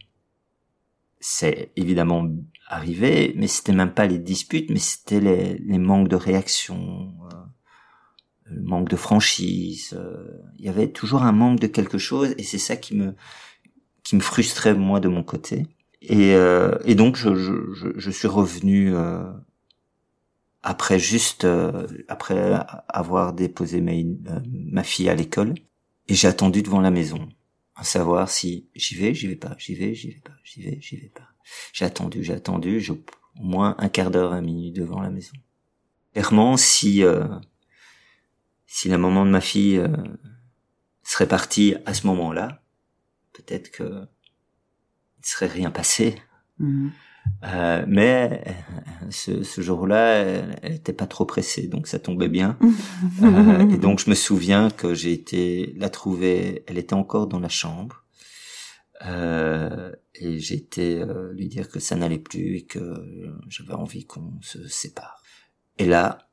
C'est 1.21 1.71
évidemment 1.77 2.27
arrivé, 2.67 3.33
mais 3.37 3.47
c'était 3.47 3.71
même 3.71 3.93
pas 3.93 4.07
les 4.07 4.19
disputes, 4.19 4.69
mais 4.69 4.79
c'était 4.79 5.21
les, 5.21 5.57
les, 5.59 5.77
manques 5.77 6.09
de 6.09 6.15
réaction, 6.15 7.13
euh, 7.31 7.35
le 8.45 8.61
manque 8.61 8.89
de 8.89 8.95
franchise. 8.97 9.93
Euh, 9.93 10.27
il 10.59 10.65
y 10.65 10.69
avait 10.69 10.91
toujours 10.91 11.23
un 11.23 11.31
manque 11.31 11.59
de 11.59 11.67
quelque 11.67 11.97
chose, 11.97 12.35
et 12.37 12.43
c'est 12.43 12.57
ça 12.57 12.75
qui 12.75 12.95
me 12.95 13.15
qui 14.03 14.15
me 14.15 14.21
frustrait 14.21 14.73
moi 14.73 14.99
de 14.99 15.07
mon 15.07 15.23
côté. 15.23 15.67
Et, 16.01 16.33
euh, 16.33 16.77
et 16.85 16.95
donc 16.95 17.15
je, 17.15 17.35
je, 17.35 17.87
je, 17.95 18.11
suis 18.11 18.27
revenu 18.27 18.95
euh, 18.95 19.31
après 20.63 20.97
juste 20.97 21.45
euh, 21.45 21.87
après 22.07 22.59
avoir 22.87 23.33
déposé 23.33 23.81
ma, 23.81 23.91
ma 24.49 24.83
fille 24.83 25.09
à 25.09 25.15
l'école, 25.15 25.53
et 26.07 26.15
j'ai 26.15 26.27
attendu 26.27 26.63
devant 26.63 26.81
la 26.81 26.89
maison, 26.89 27.29
à 27.75 27.83
savoir 27.83 28.29
si 28.29 28.67
j'y 28.75 28.95
vais, 28.95 29.13
j'y 29.13 29.27
vais 29.27 29.35
pas, 29.35 29.55
j'y 29.59 29.75
vais, 29.75 29.93
j'y 29.93 30.09
vais 30.09 30.21
pas, 30.23 30.33
j'y 30.43 30.63
vais, 30.63 30.79
j'y 30.81 30.97
vais 30.97 31.11
pas. 31.13 31.27
J'ai 31.73 31.85
attendu, 31.85 32.23
j'ai 32.23 32.33
attendu, 32.33 32.79
j'ai 32.79 32.93
au 32.93 33.43
moins 33.43 33.75
un 33.77 33.89
quart 33.89 34.09
d'heure, 34.09 34.33
un 34.33 34.41
minute 34.41 34.75
devant 34.75 35.01
la 35.01 35.09
maison. 35.09 35.33
Clairement, 36.13 36.57
si 36.57 37.03
euh, 37.03 37.27
si 38.65 38.89
la 38.89 38.97
maman 38.97 39.25
de 39.25 39.31
ma 39.31 39.41
fille 39.41 39.77
euh, 39.77 39.87
serait 41.03 41.27
partie 41.27 41.75
à 41.85 41.93
ce 41.93 42.07
moment-là, 42.07 42.61
peut-être 43.33 43.69
que 43.69 44.07
il 45.23 45.27
serait 45.27 45.47
rien 45.47 45.71
passé. 45.71 46.15
Mm-hmm. 46.59 46.89
Euh, 47.43 47.85
mais 47.87 48.43
ce, 49.09 49.43
ce 49.43 49.61
jour-là, 49.61 50.15
elle 50.63 50.71
n'était 50.71 50.93
pas 50.93 51.05
trop 51.07 51.25
pressée, 51.25 51.67
donc 51.67 51.87
ça 51.87 51.99
tombait 51.99 52.29
bien. 52.29 52.57
euh, 53.23 53.69
et 53.69 53.77
donc 53.77 53.99
je 53.99 54.09
me 54.09 54.15
souviens 54.15 54.69
que 54.69 54.93
j'ai 54.93 55.13
été 55.13 55.73
la 55.77 55.89
trouver. 55.89 56.63
Elle 56.67 56.77
était 56.77 56.95
encore 56.95 57.27
dans 57.27 57.39
la 57.39 57.49
chambre. 57.49 58.05
Euh, 59.05 59.91
et 60.13 60.37
j'ai 60.39 60.55
été 60.55 61.01
euh, 61.01 61.31
lui 61.33 61.47
dire 61.47 61.69
que 61.69 61.79
ça 61.79 61.95
n'allait 61.95 62.19
plus 62.19 62.57
et 62.57 62.65
que 62.65 63.35
j'avais 63.49 63.73
envie 63.73 64.05
qu'on 64.05 64.33
se 64.41 64.67
sépare. 64.67 65.23
Et 65.79 65.85
là, 65.85 66.27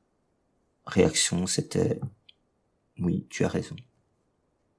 réaction, 0.85 1.47
c'était 1.47 1.99
oui, 2.99 3.25
tu 3.29 3.43
as 3.45 3.47
raison. 3.47 3.75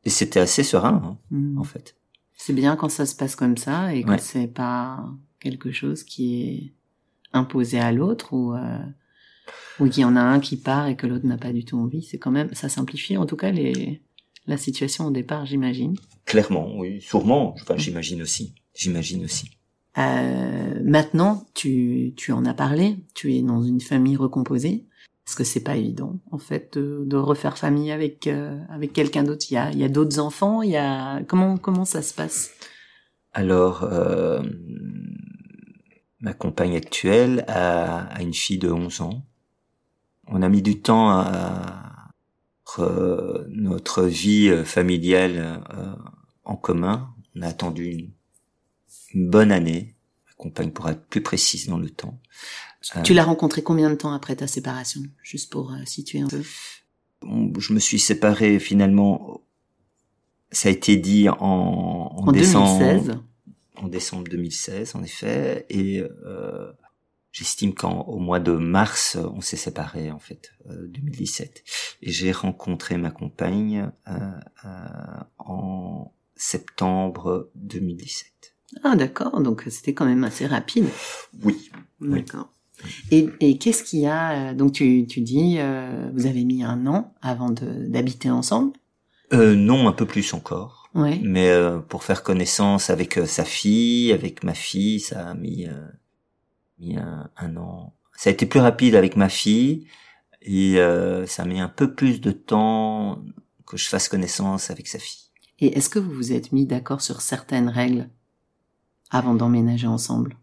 Et 0.05 0.11
c'était 0.11 0.41
assez 0.41 0.63
serein, 0.63 1.01
hein, 1.05 1.19
Mhm. 1.31 1.59
en 1.59 1.65
fait. 1.65 1.97
C'est 2.43 2.55
bien 2.55 2.75
quand 2.75 2.89
ça 2.89 3.05
se 3.05 3.15
passe 3.15 3.37
comme 3.37 3.59
ça 3.59 3.95
et 3.95 4.03
que 4.03 4.13
Ouais. 4.13 4.19
c'est 4.19 4.47
pas 4.47 5.05
quelque 5.41 5.73
chose 5.73 6.05
qui 6.05 6.43
est 6.43 6.73
imposé 7.35 7.79
à 7.79 7.93
l'autre 7.93 8.33
ou 8.33 8.55
euh, 8.55 8.79
ou 9.79 9.89
qu'il 9.89 10.03
y 10.03 10.05
en 10.07 10.17
a 10.17 10.23
un 10.23 10.41
qui 10.41 10.57
part 10.57 10.87
et 10.89 10.97
que 10.97 11.07
l'autre 11.07 11.27
n'a 11.27 11.37
pas 11.37 11.53
du 11.53 11.65
tout 11.67 11.79
envie. 11.79 12.03
C'est 12.03 12.19
quand 12.19 12.31
même 12.31 12.49
ça 12.55 12.71
simplifie 12.71 13.19
en 13.19 13.27
tout 13.27 13.37
cas 13.37 13.51
les 13.51 14.01
la 14.47 14.57
situation 14.57 15.05
au 15.07 15.11
départ, 15.11 15.45
j'imagine. 15.45 15.97
Clairement, 16.25 16.77
oui, 16.79 17.03
sûrement. 17.03 17.55
Enfin, 17.61 17.77
j'imagine 17.77 18.23
aussi. 18.23 18.55
J'imagine 18.75 19.23
aussi. 19.25 19.51
Euh, 19.99 20.81
maintenant, 20.83 21.45
tu 21.55 22.15
tu 22.17 22.33
en 22.33 22.47
as 22.47 22.55
parlé. 22.55 22.97
Tu 23.15 23.35
es 23.35 23.43
dans 23.43 23.63
une 23.63 23.83
famille 23.83 24.17
recomposée. 24.17 24.87
Parce 25.31 25.37
que 25.37 25.45
c'est 25.45 25.63
pas 25.63 25.77
évident, 25.77 26.19
en 26.33 26.39
fait, 26.39 26.77
de, 26.77 27.17
refaire 27.17 27.57
famille 27.57 27.93
avec 27.93 28.27
euh, 28.27 28.59
avec 28.69 28.93
quelqu'un 28.93 29.23
d'autre. 29.23 29.47
Il 29.49 29.55
y 29.55 29.59
a 29.59 29.71
il 29.71 29.79
y 29.79 29.85
a 29.85 29.89
d'autres 29.89 30.19
enfants. 30.19 30.61
Il 30.63 30.71
y 30.71 30.77
a 30.77 31.23
comment 31.23 31.57
comment 31.57 31.85
ça 31.85 32.03
se 32.03 32.13
passe? 32.13 32.51
Alors, 33.33 33.85
euh, 33.85 34.43
ma 36.19 36.33
compagne 36.33 36.75
actuelle 36.75 37.45
a, 37.47 38.07
a 38.07 38.23
une 38.23 38.35
fille 38.35 38.59
de 38.59 38.73
11 38.73 39.03
ans. 39.03 39.25
On 40.27 40.43
a 40.43 40.49
mis 40.49 40.63
du 40.63 40.81
temps 40.81 41.11
à 41.11 42.09
re- 42.67 43.47
notre 43.51 44.03
vie 44.03 44.51
familiale 44.65 45.63
euh, 45.73 45.95
en 46.43 46.57
commun. 46.57 47.15
On 47.37 47.43
a 47.43 47.47
attendu 47.47 48.11
une 49.15 49.31
bonne 49.31 49.53
année. 49.53 49.95
Ma 50.27 50.33
compagne 50.33 50.73
pourra 50.73 50.91
être 50.91 51.07
plus 51.07 51.23
précise 51.23 51.69
dans 51.69 51.79
le 51.79 51.89
temps. 51.89 52.19
Euh, 52.97 53.03
Tu 53.03 53.13
l'as 53.15 53.25
rencontré 53.25 53.63
combien 53.63 53.91
de 53.91 53.95
temps 53.95 54.13
après 54.13 54.37
ta 54.37 54.47
séparation 54.47 55.03
Juste 55.23 55.51
pour 55.53 55.73
euh, 55.73 55.85
situer 55.85 56.21
un 56.21 56.29
peu? 56.29 56.43
je 57.23 57.73
me 57.75 57.79
suis 57.79 57.99
séparé 57.99 58.59
finalement. 58.59 59.43
Ça 60.53 60.69
a 60.69 60.73
été 60.73 60.97
dit 60.97 61.29
en, 61.29 61.37
en, 61.39 62.27
En 62.29 62.33
décembre. 62.33 62.79
2016. 62.81 63.19
en 63.77 63.89
décembre 63.89 64.25
2016 64.29 64.95
en 64.97 65.03
effet 65.03 65.67
et 65.69 66.01
euh, 66.01 66.73
j'estime 67.33 67.75
qu'au 67.75 68.19
mois 68.19 68.41
de 68.41 68.53
mars 68.53 69.17
on 69.35 69.41
s'est 69.43 69.57
séparés 69.59 70.11
en 70.11 70.19
fait 70.19 70.53
euh, 70.71 70.87
2017 70.89 71.63
et 72.03 72.11
j'ai 72.11 72.33
rencontré 72.33 72.97
ma 72.97 73.11
compagne 73.11 73.91
euh, 74.09 74.13
euh, 74.65 74.69
en 75.39 76.13
septembre 76.37 77.51
2017 77.55 78.55
Ah 78.83 78.97
d'accord, 78.97 79.41
donc 79.41 79.65
c'était 79.71 79.95
quand 79.95 80.07
même 80.07 80.25
assez 80.25 80.47
rapide. 80.47 80.87
oui 81.45 81.71
D'accord. 82.01 82.53
Et, 83.11 83.29
et 83.41 83.59
qu'est-ce 83.59 83.83
qu'il 83.85 84.01
y 84.01 84.07
a 84.07 84.51
euh, 84.51 84.55
Donc 84.55 84.73
tu, 84.73 85.07
tu 85.07 85.21
dis, 85.21 85.57
euh, 85.59 86.11
vous 86.15 86.27
avez 86.27 86.45
mis 86.45 86.63
un 86.65 86.87
an 86.87 87.15
avant 87.23 87.51
d'habiter 87.51 88.31
ensemble? 88.31 88.73
Euh, 89.33 89.55
non 89.55 89.87
un 89.89 89.93
peu 89.93 90.07
plus 90.07 90.33
encore. 90.35 90.89
Ouais. 90.93 91.21
mais 91.23 91.49
euh, 91.51 91.79
pour 91.79 92.03
faire 92.03 92.25
connaissance 92.25 92.91
avec 92.91 93.15
sa 93.25 93.45
fille 93.45 94.13
avec 94.13 94.43
ma 94.43 94.55
fille 94.55 94.99
ça 94.99 95.29
a 95.29 95.35
mis 95.35 95.69
mis 96.81 96.97
un, 96.97 97.31
un 97.37 97.57
an. 97.57 97.95
Ça 98.17 98.29
a 98.29 98.33
été 98.33 98.45
plus 98.45 98.59
rapide 98.59 98.97
avec 98.97 99.15
ma 99.15 99.29
fille 99.29 99.87
et 100.43 100.79
ça 101.27 101.43
a 101.43 101.47
mis 101.47 101.61
un 101.61 101.69
peu 101.69 101.95
plus 101.95 102.21
de 102.21 102.33
temps 102.33 103.23
que 103.67 103.77
je 103.77 103.87
fasse 103.89 104.09
connaissance 104.09 104.71
avec 104.71 104.89
sa 104.89 104.99
fille. 104.99 105.31
Et 105.61 105.79
est-ce 105.79 105.89
que 105.89 106.01
vous 106.01 106.11
vous 106.11 106.33
êtes 106.33 106.51
mis 106.51 106.67
d'accord 106.67 107.03
sur 107.03 107.21
certaines 107.21 107.69
règles 107.69 108.09
avant 109.11 109.35
d'emménager 109.35 109.87
ensemble? 109.87 110.37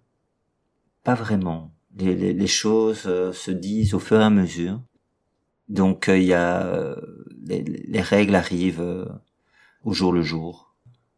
Pas 1.04 1.16
vraiment 1.16 1.72
les, 1.98 2.16
les, 2.16 2.34
les 2.34 2.48
choses 2.48 3.04
euh, 3.08 3.32
se 3.34 3.52
disent 3.52 3.94
au 3.94 4.00
fur 4.00 4.20
et 4.20 4.24
à 4.24 4.30
mesure 4.30 4.82
donc 5.70 6.10
euh, 6.10 6.18
il 6.18 6.26
y 6.26 6.34
a 6.34 6.66
euh, 6.68 6.96
les, 7.46 7.62
les 7.64 8.02
règles 8.02 8.36
arrivent 8.36 9.08
au 9.84 9.94
jour 9.94 10.14
le 10.14 10.24
jour 10.24 10.76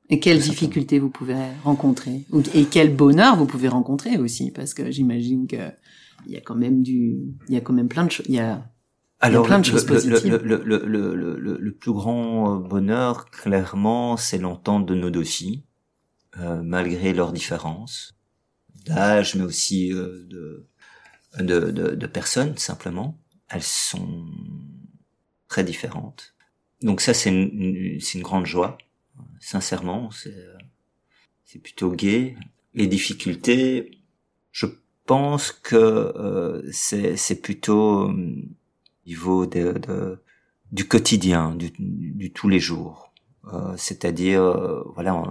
Et 0.10 0.20
quelles 0.20 0.39
difficultés 0.39 0.98
vous 1.00 1.10
pouvez 1.10 1.36
rencontrer 1.63 2.26
Et 2.56 2.65
quel 2.65 2.96
bonheur 2.96 3.36
vous 3.36 3.46
pouvez 3.46 3.68
rencontrer 3.68 4.18
aussi 4.18 4.52
Parce 4.52 4.74
que 4.74 4.89
j'imagine 4.92 5.48
que 5.48 5.72
il 6.26 6.34
y 6.34 6.38
a 6.38 6.42
quand 6.42 6.56
même 6.56 6.82
du, 6.84 7.18
il 7.48 7.54
y 7.54 7.58
a 7.58 7.62
quand 7.62 7.74
même 7.74 7.88
plein 7.88 8.06
de 8.06 8.12
choses. 8.12 8.26
Il 8.28 8.36
y 8.36 8.39
a 8.39 8.70
Alors, 9.22 9.46
plein 9.46 9.60
de 9.60 9.65
le, 9.65 9.72
choses 9.72 9.86
le- 9.88 9.94
le- 9.94 9.96
positives. 9.96 10.36
Le, 10.44 10.63
le, 10.65 10.84
le, 10.86 11.15
le, 11.15 11.39
le, 11.39 11.58
le 11.58 11.72
plus 11.76 11.94
grand 11.94 12.56
bonheur, 12.58 13.30
clairement, 13.30 14.18
c'est 14.18 14.38
l'entente 14.38 14.86
de 14.86 14.96
nos 14.96 15.10
dossiers, 15.10 15.63
euh, 16.39 16.62
malgré 16.63 17.13
leurs 17.13 17.34
différences 17.34 18.15
d'âge, 18.86 19.36
mais 19.36 19.44
aussi 19.44 19.89
de, 19.89 20.68
de, 21.38 21.60
de, 21.72 21.96
de 21.96 22.08
personnes, 22.08 22.58
simplement. 22.58 23.18
Elles 23.50 23.63
sont 23.63 24.26
très 25.48 25.63
différentes. 25.63 26.36
Donc 26.82 27.02
ça, 27.02 27.13
c'est 27.13 27.30
une, 27.30 28.00
une- 28.15 28.22
grande 28.22 28.46
joie, 28.46 28.78
sincèrement. 29.39 30.12
C'est 30.12 30.36
euh, 30.36 30.58
c'est 31.46 31.60
plutôt 31.60 31.92
gai. 31.92 32.38
Les 32.74 32.88
difficultés, 32.88 34.00
je 34.52 34.68
pense 35.06 35.52
que 35.52 35.76
euh, 35.76 36.62
c'est 36.72 37.42
plutôt 37.42 38.10
euh, 38.10 38.36
niveau 39.06 39.46
de, 39.46 39.74
de- 39.74 40.20
du 40.72 40.88
quotidien, 40.88 41.56
du, 41.56 41.72
du 41.80 42.32
tous 42.32 42.50
les 42.50 42.60
jours. 42.60 43.13
Euh, 43.54 43.76
C'est-à-dire, 43.78 44.42
euh, 44.44 44.84
voilà, 44.96 45.24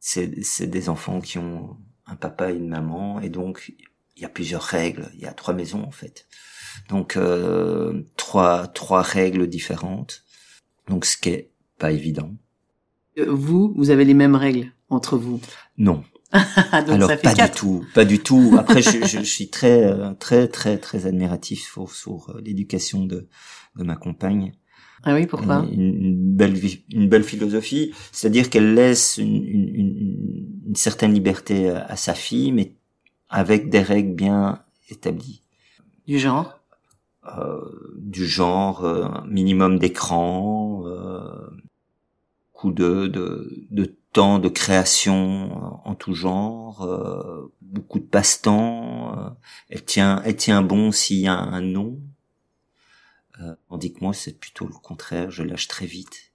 c'est 0.00 0.66
des 0.66 0.88
enfants 0.88 1.20
qui 1.20 1.38
ont 1.38 1.76
un 2.06 2.16
papa 2.16 2.52
et 2.52 2.56
une 2.56 2.68
maman, 2.68 3.20
et 3.20 3.30
donc 3.30 3.74
il 4.16 4.22
y 4.22 4.24
a 4.24 4.28
plusieurs 4.28 4.62
règles. 4.62 5.10
Il 5.14 5.20
y 5.20 5.26
a 5.26 5.32
trois 5.32 5.54
maisons 5.54 5.82
en 5.82 5.90
fait, 5.90 6.26
donc 6.88 7.16
euh, 7.16 8.02
trois 8.16 8.66
trois 8.68 9.02
règles 9.02 9.46
différentes. 9.46 10.24
Donc 10.88 11.04
ce 11.04 11.16
qui 11.16 11.30
est 11.30 11.50
pas 11.78 11.92
évident. 11.92 12.34
Euh, 13.18 13.26
vous, 13.28 13.72
vous 13.76 13.90
avez 13.90 14.04
les 14.04 14.14
mêmes 14.14 14.34
règles 14.34 14.72
entre 14.88 15.16
vous. 15.16 15.40
Non. 15.78 16.04
Donc 16.32 16.44
Alors 16.72 17.08
ça 17.08 17.16
fait 17.16 17.22
pas 17.22 17.46
du 17.46 17.54
tout, 17.54 17.84
pas 17.94 18.04
du 18.04 18.18
tout. 18.18 18.56
Après, 18.58 18.82
je, 18.82 19.04
je, 19.06 19.18
je 19.18 19.22
suis 19.22 19.50
très, 19.50 19.84
euh, 19.84 20.14
très, 20.14 20.48
très, 20.48 20.78
très 20.78 21.06
admiratif 21.06 21.62
sur, 21.62 21.88
sur 21.90 22.30
euh, 22.30 22.40
l'éducation 22.44 23.04
de, 23.04 23.28
de 23.76 23.84
ma 23.84 23.94
compagne. 23.94 24.52
Ah 25.04 25.14
oui, 25.14 25.26
pourquoi? 25.26 25.64
Une, 25.70 25.94
une 25.94 26.34
belle, 26.34 26.58
une 26.90 27.08
belle 27.08 27.22
philosophie, 27.22 27.92
c'est-à-dire 28.10 28.50
qu'elle 28.50 28.74
laisse 28.74 29.18
une, 29.18 29.44
une, 29.44 29.68
une, 30.66 30.74
certaine 30.74 31.12
liberté 31.12 31.68
à 31.68 31.94
sa 31.94 32.14
fille, 32.14 32.50
mais 32.50 32.74
avec 33.34 33.68
des 33.68 33.82
règles 33.82 34.14
bien 34.14 34.62
établies. 34.90 35.42
Du 36.06 36.18
genre? 36.20 36.60
Euh, 37.26 37.60
du 37.96 38.26
genre 38.26 38.84
euh, 38.84 39.08
minimum 39.26 39.78
d'écran, 39.78 40.84
euh, 40.86 41.48
coup 42.52 42.70
de, 42.70 43.06
de, 43.08 43.50
de 43.70 43.96
temps 44.12 44.38
de 44.38 44.48
création 44.48 45.52
en 45.84 45.94
tout 45.96 46.14
genre, 46.14 46.82
euh, 46.82 47.52
beaucoup 47.60 47.98
de 47.98 48.04
passe-temps. 48.04 49.18
euh, 49.18 49.30
elle 49.68 49.84
tient, 49.84 50.22
elle 50.24 50.36
tient 50.36 50.62
bon 50.62 50.92
s'il 50.92 51.18
y 51.20 51.26
a 51.26 51.36
un 51.36 51.60
non. 51.60 51.98
Euh, 53.40 53.56
tandis 53.68 53.92
que 53.92 53.98
moi, 54.00 54.12
c'est 54.14 54.38
plutôt 54.38 54.66
le 54.66 54.74
contraire. 54.74 55.30
Je 55.32 55.42
lâche 55.42 55.66
très 55.66 55.86
vite. 55.86 56.30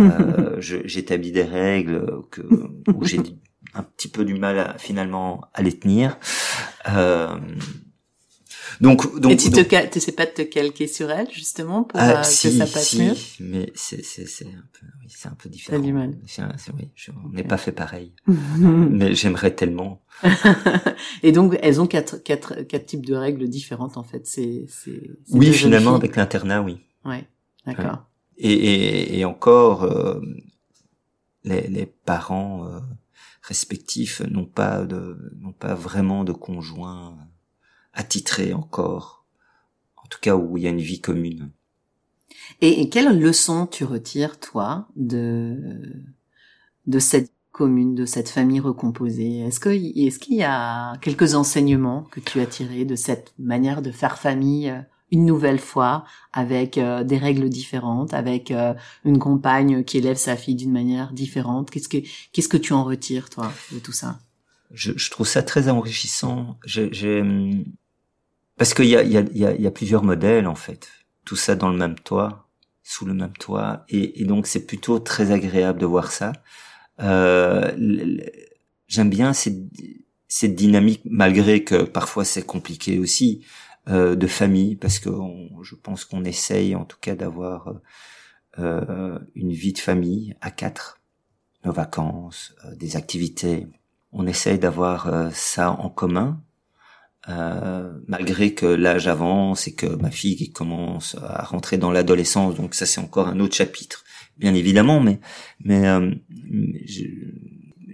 Euh, 0.00 0.56
je- 0.60 0.86
J'établis 0.86 1.32
des 1.32 1.42
règles 1.44 2.22
que, 2.30 2.42
où 2.94 3.04
j'ai 3.04 3.18
un 3.74 3.82
petit 3.82 4.08
peu 4.08 4.24
du 4.24 4.34
mal 4.34 4.58
à, 4.58 4.78
finalement 4.78 5.42
à 5.54 5.62
les 5.62 5.78
tenir. 5.78 6.18
Euh, 6.88 7.36
donc, 8.80 9.18
donc, 9.20 9.32
Et 9.32 9.36
tu 9.36 9.50
te 9.50 9.56
donc- 9.56 9.68
cal- 9.68 9.90
tu 9.90 10.00
sais 10.00 10.12
pas 10.12 10.26
de 10.26 10.32
te 10.32 10.42
calquer 10.42 10.86
sur 10.86 11.10
elle, 11.10 11.30
justement, 11.30 11.84
pour 11.84 11.98
ah, 11.98 12.20
euh, 12.20 12.22
si, 12.24 12.48
que 12.48 12.54
ça 12.56 12.66
passe 12.66 12.88
si, 12.88 13.02
mieux? 13.02 13.14
mais 13.40 13.72
c'est 13.74 14.04
c'est 14.04 14.26
c'est 14.26 14.46
un 14.46 14.64
peu 14.72 14.86
oui, 15.00 15.06
c'est 15.08 15.28
un 15.28 15.34
peu 15.34 15.48
différent. 15.48 15.78
du 15.82 15.92
mal. 15.92 16.18
C'est 16.26 16.42
c'est- 16.58 16.72
oui, 16.72 16.90
je- 16.94 17.10
on 17.24 17.28
n'est 17.30 17.44
pas 17.44 17.56
fait 17.56 17.72
pareil. 17.72 18.12
Mais 18.26 19.14
j'aimerais 19.14 19.54
tellement. 19.54 20.02
Et 21.22 21.32
donc, 21.32 21.56
elles 21.62 21.80
ont 21.80 21.86
quatre, 21.86 22.18
quatre, 22.18 22.62
quatre 22.62 22.86
types 22.86 23.06
de 23.06 23.14
règles 23.14 23.48
différentes, 23.48 23.96
en 23.96 24.02
fait. 24.02 24.26
C'est, 24.26 24.66
c'est, 24.68 25.00
c'est 25.24 25.38
Oui, 25.38 25.52
finalement 25.52 25.94
avec 25.94 26.16
l'internat, 26.16 26.60
oui. 26.62 26.78
Ouais, 27.04 27.24
d'accord. 27.66 28.04
Et 28.36 28.52
et, 28.52 29.18
et 29.20 29.24
encore 29.24 29.84
euh, 29.84 30.20
les 31.44 31.66
les 31.68 31.86
parents 31.86 32.66
euh, 32.66 32.80
respectifs 33.46 34.20
n'ont 34.22 34.46
pas 34.46 34.84
de 34.84 35.32
n'ont 35.40 35.52
pas 35.52 35.74
vraiment 35.74 36.24
de 36.24 36.32
conjoint 36.32 37.16
attitré 37.92 38.52
encore. 38.52 39.24
En 39.96 40.08
tout 40.08 40.18
cas 40.20 40.36
où 40.36 40.56
il 40.56 40.64
y 40.64 40.66
a 40.66 40.70
une 40.70 40.78
vie 40.78 41.00
commune. 41.00 41.50
Et, 42.60 42.80
et 42.80 42.88
quelle 42.88 43.18
leçon 43.18 43.66
tu 43.66 43.84
retires, 43.84 44.38
toi, 44.38 44.88
de, 44.94 45.82
de 46.86 46.98
cette 46.98 47.32
commune, 47.50 47.94
de 47.94 48.04
cette 48.04 48.28
famille 48.28 48.60
recomposée? 48.60 49.40
Est-ce 49.40 49.58
que, 49.58 49.70
est-ce 49.70 50.18
qu'il 50.18 50.36
y 50.36 50.44
a 50.44 50.96
quelques 50.98 51.34
enseignements 51.34 52.02
que 52.10 52.20
tu 52.20 52.40
as 52.40 52.46
tirés 52.46 52.84
de 52.84 52.94
cette 52.94 53.34
manière 53.38 53.82
de 53.82 53.90
faire 53.90 54.18
famille? 54.18 54.72
Une 55.12 55.24
nouvelle 55.24 55.58
fois 55.58 56.04
avec 56.32 56.78
euh, 56.78 57.04
des 57.04 57.18
règles 57.18 57.48
différentes, 57.48 58.14
avec 58.14 58.50
euh, 58.50 58.74
une 59.04 59.18
compagne 59.18 59.84
qui 59.84 59.98
élève 59.98 60.16
sa 60.16 60.36
fille 60.36 60.56
d'une 60.56 60.72
manière 60.72 61.12
différente. 61.12 61.70
Qu'est-ce 61.70 61.88
que 61.88 61.98
qu'est-ce 62.32 62.48
que 62.48 62.56
tu 62.56 62.72
en 62.72 62.84
retires 62.84 63.30
toi 63.30 63.52
de 63.72 63.78
tout 63.78 63.92
ça? 63.92 64.18
Je, 64.72 64.92
je, 64.96 65.10
trouve 65.10 65.28
ça 65.28 65.42
très 65.42 65.68
enrichissant. 65.68 66.58
Hum, 66.76 67.64
parce 68.56 68.74
qu'il 68.74 68.86
y 68.86 68.96
a, 68.96 69.02
y, 69.02 69.16
a, 69.16 69.20
y, 69.32 69.44
a, 69.44 69.54
y 69.54 69.66
a 69.66 69.70
plusieurs 69.70 70.02
modèles 70.02 70.46
en 70.46 70.56
fait. 70.56 70.88
Tout 71.24 71.36
ça 71.36 71.54
dans 71.54 71.68
le 71.68 71.76
même 71.76 71.94
toit, 71.96 72.48
sous 72.82 73.04
le 73.04 73.14
même 73.14 73.32
toit, 73.38 73.84
et, 73.88 74.20
et 74.20 74.24
donc 74.24 74.46
c'est 74.46 74.66
plutôt 74.66 74.98
très 74.98 75.30
agréable 75.30 75.80
de 75.80 75.86
voir 75.86 76.10
ça. 76.10 76.32
Euh, 77.00 77.72
J'aime 78.88 79.10
bien 79.10 79.32
cette, 79.32 79.58
cette 80.28 80.54
dynamique, 80.54 81.02
malgré 81.04 81.64
que 81.64 81.82
parfois 81.82 82.24
c'est 82.24 82.44
compliqué 82.46 82.98
aussi, 82.98 83.44
de 83.88 84.26
famille, 84.26 84.74
parce 84.76 84.98
que 84.98 85.10
je 85.62 85.74
pense 85.76 86.04
qu'on 86.04 86.24
essaye 86.24 86.74
en 86.74 86.84
tout 86.84 86.98
cas 87.00 87.14
d'avoir 87.14 87.72
euh, 88.58 89.18
une 89.34 89.52
vie 89.52 89.72
de 89.72 89.78
famille 89.78 90.34
à 90.40 90.50
quatre, 90.50 91.00
nos 91.64 91.72
vacances, 91.72 92.54
euh, 92.64 92.74
des 92.74 92.96
activités. 92.96 93.66
On 94.12 94.26
essaye 94.26 94.58
d'avoir 94.58 95.06
euh, 95.06 95.30
ça 95.32 95.70
en 95.70 95.90
commun, 95.90 96.42
euh, 97.28 97.92
malgré 98.08 98.54
que 98.54 98.66
l'âge 98.66 99.08
avance 99.08 99.68
et 99.68 99.74
que 99.74 99.86
ma 99.86 100.10
fille 100.10 100.52
commence 100.52 101.16
à 101.22 101.44
rentrer 101.44 101.76
dans 101.76 101.92
l'adolescence, 101.92 102.54
donc 102.54 102.74
ça 102.74 102.86
c'est 102.86 103.00
encore 103.00 103.28
un 103.28 103.40
autre 103.40 103.54
chapitre, 103.54 104.04
bien 104.36 104.54
évidemment, 104.54 105.00
mais 105.00 105.20
mais 105.60 105.86
euh, 105.86 106.14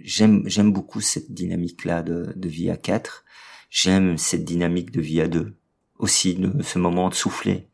j'aime 0.03 0.43
j'aime 0.45 0.71
beaucoup 0.71 1.01
cette 1.01 1.31
dynamique 1.31 1.83
là 1.85 2.03
de, 2.03 2.33
de 2.35 2.49
vie 2.49 2.69
à 2.69 2.77
quatre. 2.77 3.25
J'aime 3.69 4.17
cette 4.17 4.45
dynamique 4.45 4.91
de 4.91 5.01
vie 5.01 5.19
à 5.19 5.27
deux 5.27 5.55
aussi, 6.03 6.35
de 6.35 6.61
ce 6.61 6.79
moment 6.79 7.09
de 7.09 7.15
souffler 7.15 7.69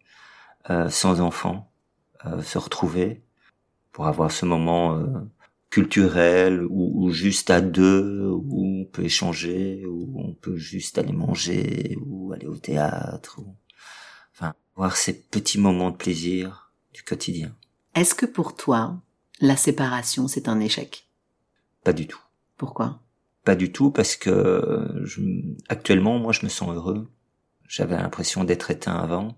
euh, 0.70 0.88
sans 0.90 1.20
enfant, 1.20 1.72
euh, 2.26 2.44
se 2.44 2.60
retrouver 2.60 3.24
pour 3.92 4.06
avoir 4.06 4.32
ce 4.32 4.46
moment 4.46 4.96
euh, 4.96 5.08
culturel 5.72 6.64
ou, 6.70 7.10
juste 7.12 7.50
à 7.50 7.60
deux 7.60 8.30
où 8.30 8.82
on 8.82 8.86
peut 8.86 9.04
échanger 9.04 9.84
où 9.88 10.14
on 10.16 10.34
peut 10.34 10.58
juste 10.58 11.00
aller 11.00 11.12
manger 11.12 11.98
ou 12.06 12.32
aller 12.32 12.46
au 12.46 12.58
théâtre 12.58 13.40
ou 13.40 13.56
enfin 14.34 14.54
voir 14.76 14.96
ces 14.96 15.20
petits 15.20 15.60
moments 15.60 15.92
de 15.92 15.98
plaisir 15.98 16.72
du 16.94 17.04
quotidien. 17.04 17.56
Est-ce 17.96 18.14
que 18.14 18.28
pour 18.28 18.56
toi 18.56 19.02
la 19.42 19.58
séparation 19.58 20.28
c'est 20.28 20.48
un 20.48 20.60
échec? 20.60 21.08
Pas 21.84 21.94
du 21.94 22.06
tout. 22.06 22.22
Pourquoi? 22.58 23.00
Pas 23.44 23.56
du 23.56 23.72
tout 23.72 23.90
parce 23.90 24.16
que 24.16 25.02
je, 25.04 25.22
actuellement 25.68 26.20
moi 26.20 26.32
je 26.32 26.44
me 26.44 26.50
sens 26.50 26.70
heureux. 26.76 27.10
J'avais 27.70 27.96
l'impression 27.96 28.44
d'être 28.44 28.72
éteint 28.72 28.98
avant. 28.98 29.38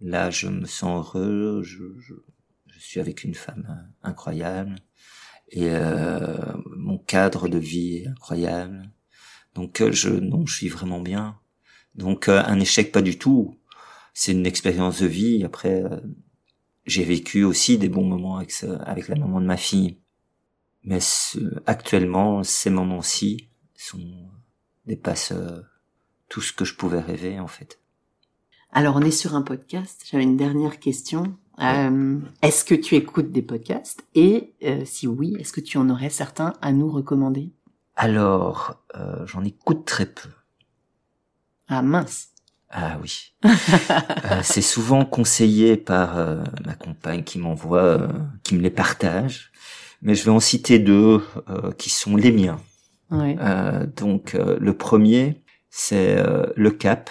Là 0.00 0.30
je 0.30 0.48
me 0.48 0.66
sens 0.66 1.16
heureux. 1.16 1.62
Je, 1.64 1.82
je, 1.98 2.14
je 2.66 2.78
suis 2.78 3.00
avec 3.00 3.24
une 3.24 3.34
femme 3.34 3.90
incroyable 4.02 4.76
et 5.48 5.70
euh, 5.70 6.52
mon 6.76 6.98
cadre 6.98 7.48
de 7.48 7.56
vie 7.56 7.96
est 7.96 8.08
incroyable. 8.08 8.90
Donc 9.54 9.80
euh, 9.80 9.90
je 9.92 10.10
non, 10.10 10.44
je 10.44 10.54
suis 10.54 10.68
vraiment 10.68 11.00
bien. 11.00 11.38
Donc 11.94 12.28
euh, 12.28 12.42
un 12.44 12.60
échec 12.60 12.92
pas 12.92 13.00
du 13.00 13.18
tout. 13.18 13.58
C'est 14.12 14.32
une 14.32 14.46
expérience 14.46 15.00
de 15.00 15.06
vie. 15.06 15.42
Après, 15.42 15.82
j'ai 16.86 17.02
vécu 17.02 17.44
aussi 17.44 17.78
des 17.78 17.88
bons 17.88 18.04
moments 18.04 18.36
avec 18.36 18.52
avec 18.80 19.08
la 19.08 19.16
maman 19.16 19.40
de 19.40 19.46
ma 19.46 19.56
fille. 19.56 19.98
Mais 20.84 20.98
actuellement, 21.66 22.42
ces 22.44 22.70
moments-ci 22.70 23.48
sont 23.74 24.28
dépassent 24.86 25.32
tout 26.28 26.40
ce 26.40 26.52
que 26.52 26.64
je 26.64 26.74
pouvais 26.74 27.00
rêver 27.00 27.40
en 27.40 27.46
fait. 27.46 27.78
Alors 28.72 28.96
on 28.96 29.02
est 29.02 29.10
sur 29.10 29.34
un 29.34 29.42
podcast. 29.42 30.04
J'avais 30.10 30.24
une 30.24 30.36
dernière 30.36 30.80
question. 30.80 31.36
Euh, 31.60 32.18
est-ce 32.42 32.64
que 32.64 32.74
tu 32.74 32.96
écoutes 32.96 33.30
des 33.30 33.42
podcasts? 33.42 34.04
Et 34.14 34.54
euh, 34.64 34.82
si 34.84 35.06
oui, 35.06 35.36
est-ce 35.38 35.52
que 35.52 35.60
tu 35.60 35.78
en 35.78 35.88
aurais 35.88 36.10
certains 36.10 36.54
à 36.60 36.72
nous 36.72 36.90
recommander? 36.90 37.52
Alors, 37.96 38.82
euh, 38.96 39.24
j'en 39.26 39.44
écoute 39.44 39.84
très 39.84 40.06
peu. 40.06 40.28
Ah 41.68 41.82
mince. 41.82 42.30
Ah 42.70 42.98
oui. 43.00 43.32
C'est 44.42 44.62
souvent 44.62 45.04
conseillé 45.04 45.76
par 45.76 46.16
ma 46.66 46.74
compagne 46.74 47.22
qui 47.22 47.38
m'envoie, 47.38 48.08
qui 48.42 48.56
me 48.56 48.60
les 48.60 48.70
partage. 48.70 49.52
Mais 50.02 50.16
je 50.16 50.24
vais 50.24 50.32
en 50.32 50.40
citer 50.40 50.80
deux 50.80 51.22
qui 51.78 51.88
sont 51.90 52.16
les 52.16 52.32
miens. 52.32 52.58
Donc 53.96 54.32
le 54.34 54.76
premier, 54.76 55.43
c'est 55.76 56.22
Le 56.56 56.70
Cap 56.70 57.10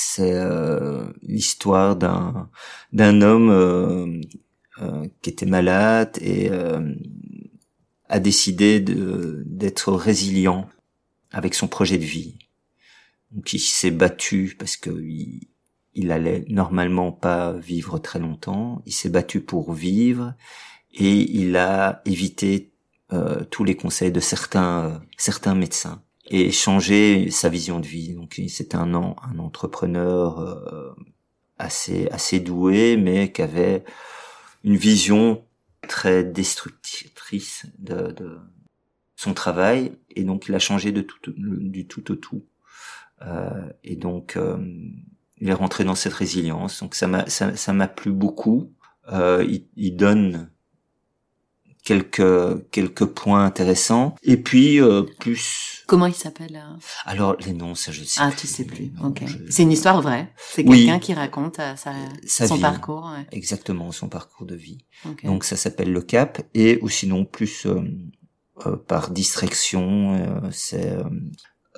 c'est 0.00 0.32
euh, 0.32 1.12
l'histoire 1.22 1.96
d'un 1.96 2.48
d'un 2.92 3.20
homme 3.20 3.50
euh, 3.50 4.20
euh, 4.80 5.04
qui 5.22 5.30
était 5.30 5.44
malade 5.44 6.16
et 6.20 6.50
a 8.08 8.20
décidé 8.20 8.78
de 8.80 9.42
d'être 9.46 9.92
résilient 9.92 10.68
avec 11.32 11.54
son 11.54 11.66
projet 11.66 11.98
de 11.98 12.04
vie. 12.04 12.38
Donc 13.32 13.52
il 13.52 13.58
s'est 13.58 13.90
battu 13.90 14.54
parce 14.56 14.76
que 14.76 14.90
il, 14.90 15.48
il 15.94 16.12
allait 16.12 16.44
normalement 16.48 17.10
pas 17.10 17.52
vivre 17.54 17.98
très 17.98 18.20
longtemps. 18.20 18.82
Il 18.86 18.92
s'est 18.92 19.08
battu 19.10 19.40
pour 19.40 19.72
vivre 19.72 20.34
et 20.94 21.12
il 21.40 21.56
a 21.56 22.02
évité 22.04 22.70
euh, 23.12 23.42
tous 23.50 23.64
les 23.64 23.74
conseils 23.74 24.12
de 24.12 24.20
certains 24.20 25.02
certains 25.16 25.56
médecins 25.56 26.02
et 26.28 26.52
changer 26.52 27.30
sa 27.30 27.48
vision 27.48 27.80
de 27.80 27.86
vie. 27.86 28.14
Donc 28.14 28.40
c'était 28.48 28.76
un, 28.76 28.94
un 28.94 29.38
entrepreneur 29.38 30.38
euh, 30.38 30.94
assez 31.58 32.08
assez 32.10 32.40
doué, 32.40 32.96
mais 32.96 33.32
qui 33.32 33.42
avait 33.42 33.84
une 34.64 34.76
vision 34.76 35.44
très 35.88 36.24
destructrice 36.24 37.66
de, 37.78 38.12
de 38.12 38.38
son 39.16 39.34
travail, 39.34 39.92
et 40.10 40.24
donc 40.24 40.46
il 40.48 40.54
a 40.54 40.58
changé 40.58 40.92
de 40.92 41.00
tout, 41.00 41.18
du 41.36 41.86
tout 41.86 42.12
au 42.12 42.16
tout. 42.16 42.44
Euh, 43.22 43.68
et 43.82 43.96
donc 43.96 44.36
euh, 44.36 44.58
il 45.40 45.48
est 45.48 45.54
rentré 45.54 45.84
dans 45.84 45.96
cette 45.96 46.12
résilience. 46.12 46.80
Donc 46.80 46.94
ça 46.94 47.06
m'a 47.08 47.26
ça 47.28 47.72
m'a 47.72 47.88
plu 47.88 48.12
beaucoup. 48.12 48.72
Euh, 49.12 49.44
il, 49.48 49.66
il 49.76 49.96
donne 49.96 50.50
quelques 51.88 52.70
quelques 52.70 53.06
points 53.06 53.46
intéressants. 53.46 54.14
Et 54.22 54.36
puis 54.36 54.78
euh, 54.78 55.04
plus 55.20 55.84
comment 55.86 56.04
il 56.04 56.14
s'appelle 56.14 56.56
euh 56.62 56.76
alors 57.06 57.34
les 57.46 57.54
noms 57.54 57.74
ça 57.74 57.92
je 57.92 58.04
sais 58.04 58.20
ah 58.22 58.30
tu 58.36 58.46
sais 58.46 58.64
plus. 58.64 58.92
Ok. 59.02 59.24
c'est 59.48 59.62
une 59.62 59.72
histoire 59.72 60.02
vraie. 60.02 60.30
C'est 60.36 60.64
quelqu'un 60.64 60.98
qui 60.98 61.14
raconte 61.14 61.60
euh, 61.60 61.74
sa, 61.76 62.46
son 62.46 62.58
parcours 62.58 63.10
ouais. 63.16 63.26
exactement 63.32 63.90
son 63.90 64.10
parcours 64.10 64.44
de 64.46 64.54
vie. 64.54 64.84
Okay. 65.08 65.26
donc 65.26 65.44
ça 65.44 65.56
s'appelle 65.56 65.90
le 65.90 66.02
cap. 66.02 66.42
Et 66.52 66.78
ou 66.82 66.90
sinon 66.90 67.24
plus 67.24 67.66
euh, 67.66 68.76
par 68.86 69.10
distraction 69.10 70.42
c'est 70.50 70.94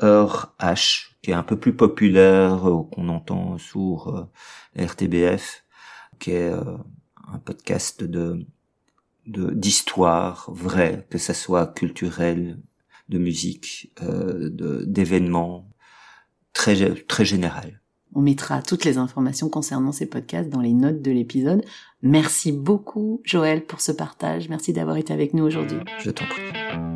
Heure 0.02 0.56
H 0.58 1.10
qui 1.22 1.30
est 1.30 1.34
un 1.34 1.44
peu 1.44 1.56
plus 1.56 1.76
populaire 1.76 2.62
qu'on 2.90 3.08
entend 3.10 3.58
sur 3.58 4.28
RTBF 4.76 5.62
qui 6.18 6.32
est 6.32 6.50
un 6.50 7.38
podcast 7.38 8.02
de 8.02 8.44
d'histoire 9.26 10.50
vraie, 10.52 11.06
que 11.10 11.18
ça 11.18 11.34
soit 11.34 11.66
culturel, 11.66 12.58
de 13.08 13.18
musique, 13.18 13.92
euh, 14.02 14.50
d'événements, 14.86 15.68
très 16.52 16.94
très 16.94 17.24
général. 17.24 17.80
On 18.14 18.22
mettra 18.22 18.60
toutes 18.62 18.84
les 18.84 18.98
informations 18.98 19.48
concernant 19.48 19.92
ces 19.92 20.06
podcasts 20.06 20.48
dans 20.48 20.60
les 20.60 20.72
notes 20.72 21.02
de 21.02 21.12
l'épisode. 21.12 21.64
Merci 22.02 22.50
beaucoup 22.50 23.20
Joël 23.24 23.64
pour 23.64 23.80
ce 23.80 23.92
partage. 23.92 24.48
Merci 24.48 24.72
d'avoir 24.72 24.96
été 24.96 25.12
avec 25.12 25.34
nous 25.34 25.44
aujourd'hui. 25.44 25.78
Je 25.98 26.10
t'en 26.10 26.24
prie. 26.24 26.89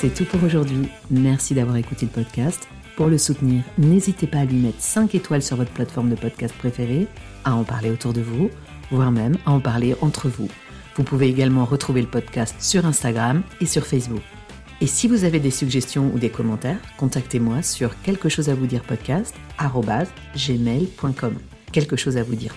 C'est 0.00 0.14
tout 0.14 0.24
pour 0.24 0.44
aujourd'hui. 0.44 0.88
Merci 1.10 1.54
d'avoir 1.54 1.76
écouté 1.76 2.06
le 2.06 2.12
podcast. 2.12 2.68
Pour 2.96 3.08
le 3.08 3.18
soutenir, 3.18 3.64
n'hésitez 3.78 4.28
pas 4.28 4.38
à 4.38 4.44
lui 4.44 4.58
mettre 4.58 4.80
5 4.80 5.12
étoiles 5.16 5.42
sur 5.42 5.56
votre 5.56 5.72
plateforme 5.72 6.10
de 6.10 6.14
podcast 6.14 6.54
préférée, 6.56 7.08
à 7.44 7.56
en 7.56 7.64
parler 7.64 7.90
autour 7.90 8.12
de 8.12 8.20
vous, 8.20 8.48
voire 8.92 9.10
même 9.10 9.36
à 9.44 9.50
en 9.50 9.58
parler 9.58 9.96
entre 10.00 10.28
vous. 10.28 10.48
Vous 10.94 11.02
pouvez 11.02 11.26
également 11.26 11.64
retrouver 11.64 12.00
le 12.00 12.06
podcast 12.06 12.54
sur 12.60 12.86
Instagram 12.86 13.42
et 13.60 13.66
sur 13.66 13.86
Facebook. 13.86 14.22
Et 14.80 14.86
si 14.86 15.08
vous 15.08 15.24
avez 15.24 15.40
des 15.40 15.50
suggestions 15.50 16.12
ou 16.14 16.20
des 16.20 16.30
commentaires, 16.30 16.78
contactez-moi 16.96 17.62
sur 17.62 18.00
quelque 18.02 18.28
chose 18.28 18.48
à 18.48 18.54
vous 18.54 18.66
dire 18.66 18.84
podcast 18.84 19.34
gmail.com. 20.36 21.34
Quelque 21.72 21.96
chose 21.96 22.16
à 22.16 22.22
vous 22.22 22.36
dire. 22.36 22.54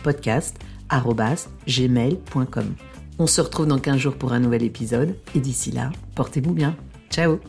On 3.17 3.27
se 3.27 3.41
retrouve 3.41 3.65
dans 3.65 3.79
15 3.79 3.97
jours 3.97 4.15
pour 4.15 4.31
un 4.31 4.39
nouvel 4.39 4.61
épisode 4.61 5.15
et 5.33 5.39
d'ici 5.39 5.71
là, 5.71 5.89
portez-vous 6.13 6.53
bien. 6.53 6.75
Ciao 7.11 7.39